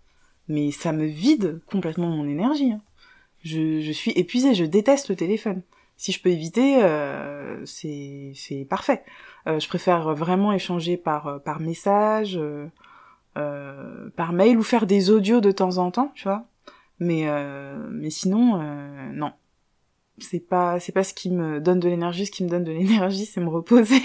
mais 0.49 0.71
ça 0.71 0.91
me 0.93 1.05
vide 1.05 1.61
complètement 1.67 2.09
mon 2.09 2.27
énergie. 2.27 2.73
hein. 2.73 2.81
Je, 3.45 3.81
je 3.83 3.93
suis 3.93 4.13
épuisée, 4.13 4.55
je 4.55 4.65
déteste 4.65 5.11
le 5.11 5.17
téléphone. 5.17 5.61
Si 5.99 6.13
je 6.13 6.23
peux 6.23 6.31
éviter, 6.31 6.81
euh, 6.81 7.61
c'est 7.67 8.67
parfait. 8.71 9.03
Euh, 9.49 9.59
je 9.59 9.67
préfère 9.67 10.15
vraiment 10.15 10.53
échanger 10.53 10.97
par 10.97 11.27
euh, 11.27 11.39
par 11.41 11.59
message, 11.61 12.41
par 13.35 14.33
mail 14.33 14.59
ou 14.59 14.63
faire 14.63 14.87
des 14.87 15.11
audios 15.11 15.41
de 15.41 15.51
temps 15.51 15.79
en 15.79 15.91
temps, 15.91 16.13
tu 16.15 16.23
vois. 16.25 16.47
Mais 17.01 17.27
mais 17.91 18.11
sinon, 18.11 18.63
non. 19.13 19.33
C'est 20.19 20.41
pas 20.41 20.79
c'est 20.79 20.93
pas 20.93 21.05
ce 21.05 21.15
qui 21.15 21.31
me 21.31 21.61
donne 21.61 21.81
de 21.81 21.89
l'énergie. 21.89 22.27
Ce 22.27 22.31
qui 22.31 22.45
me 22.45 22.49
donne 22.49 22.65
de 22.65 22.73
l'énergie, 22.79 23.27
c'est 23.27 23.41
me 23.41 23.49
reposer. 23.49 24.03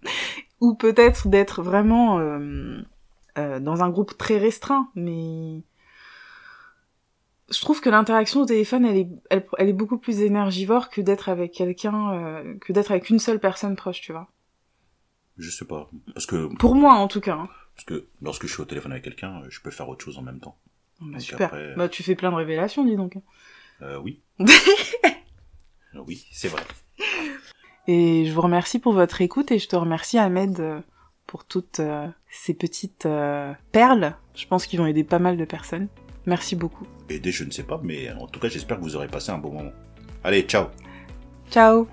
ou 0.60 0.74
peut-être 0.74 1.26
d'être 1.28 1.62
vraiment 1.62 2.18
dans 3.36 3.82
un 3.82 3.90
groupe 3.90 4.16
très 4.16 4.38
restreint, 4.38 4.88
mais 4.94 5.62
je 7.50 7.60
trouve 7.60 7.80
que 7.80 7.90
l'interaction 7.90 8.40
au 8.40 8.46
téléphone, 8.46 8.84
elle 8.86 8.96
est, 8.96 9.08
elle, 9.30 9.46
elle 9.58 9.68
est 9.68 9.72
beaucoup 9.74 9.98
plus 9.98 10.20
énergivore 10.20 10.88
que 10.90 11.00
d'être 11.00 11.28
avec 11.28 11.52
quelqu'un, 11.52 12.12
euh, 12.14 12.54
que 12.58 12.72
d'être 12.72 12.90
avec 12.90 13.10
une 13.10 13.18
seule 13.18 13.38
personne 13.40 13.76
proche, 13.76 14.00
tu 14.00 14.12
vois. 14.12 14.28
Je 15.36 15.50
sais 15.50 15.64
pas, 15.66 15.90
parce 16.14 16.26
que 16.26 16.46
Pour 16.56 16.74
moi, 16.74 16.94
en 16.94 17.08
tout 17.08 17.20
cas. 17.20 17.34
hein. 17.34 17.48
parce 17.74 17.84
que 17.84 18.06
lorsque 18.22 18.46
je 18.46 18.52
suis 18.52 18.62
au 18.62 18.64
téléphone 18.66 18.92
avec 18.92 19.04
quelqu'un, 19.04 19.42
euh, 19.42 19.46
je 19.50 19.60
peux 19.60 19.70
faire 19.70 19.88
autre 19.88 20.04
chose 20.04 20.16
en 20.18 20.22
même 20.22 20.38
temps. 20.40 20.56
Bah, 21.00 21.18
super. 21.18 21.46
après- 21.48 21.74
Bah, 21.76 21.88
tu 21.88 22.02
fais 22.04 22.14
plein 22.14 22.30
de 22.30 22.36
révélations, 22.36 22.84
dis 22.84 22.96
donc. 22.96 23.16
Euh, 23.82 23.98
oui. 23.98 24.22
oui, 26.06 26.26
c'est 26.32 26.48
vrai. 26.48 26.62
Et 27.86 28.24
je 28.26 28.32
vous 28.32 28.40
remercie 28.40 28.78
pour 28.78 28.92
votre 28.94 29.20
écoute 29.20 29.50
et 29.52 29.58
je 29.58 29.68
te 29.68 29.76
remercie 29.76 30.18
Ahmed 30.18 30.58
euh, 30.60 30.80
pour 31.26 31.44
toutes 31.44 31.80
euh, 31.80 32.06
ces 32.30 32.54
petites 32.54 33.06
euh, 33.06 33.52
perles. 33.72 34.14
Je 34.34 34.46
pense 34.46 34.66
qu'ils 34.66 34.78
vont 34.78 34.86
aider 34.86 35.04
pas 35.04 35.18
mal 35.18 35.36
de 35.36 35.44
personnes. 35.44 35.88
Merci 36.26 36.56
beaucoup. 36.56 36.86
Aider, 37.08 37.32
je 37.32 37.44
ne 37.44 37.50
sais 37.50 37.64
pas, 37.64 37.80
mais 37.82 38.10
en 38.12 38.26
tout 38.26 38.40
cas, 38.40 38.48
j'espère 38.48 38.78
que 38.78 38.82
vous 38.82 38.96
aurez 38.96 39.08
passé 39.08 39.30
un 39.30 39.38
bon 39.38 39.52
moment. 39.52 39.72
Allez, 40.22 40.42
ciao 40.42 40.66
Ciao 41.50 41.86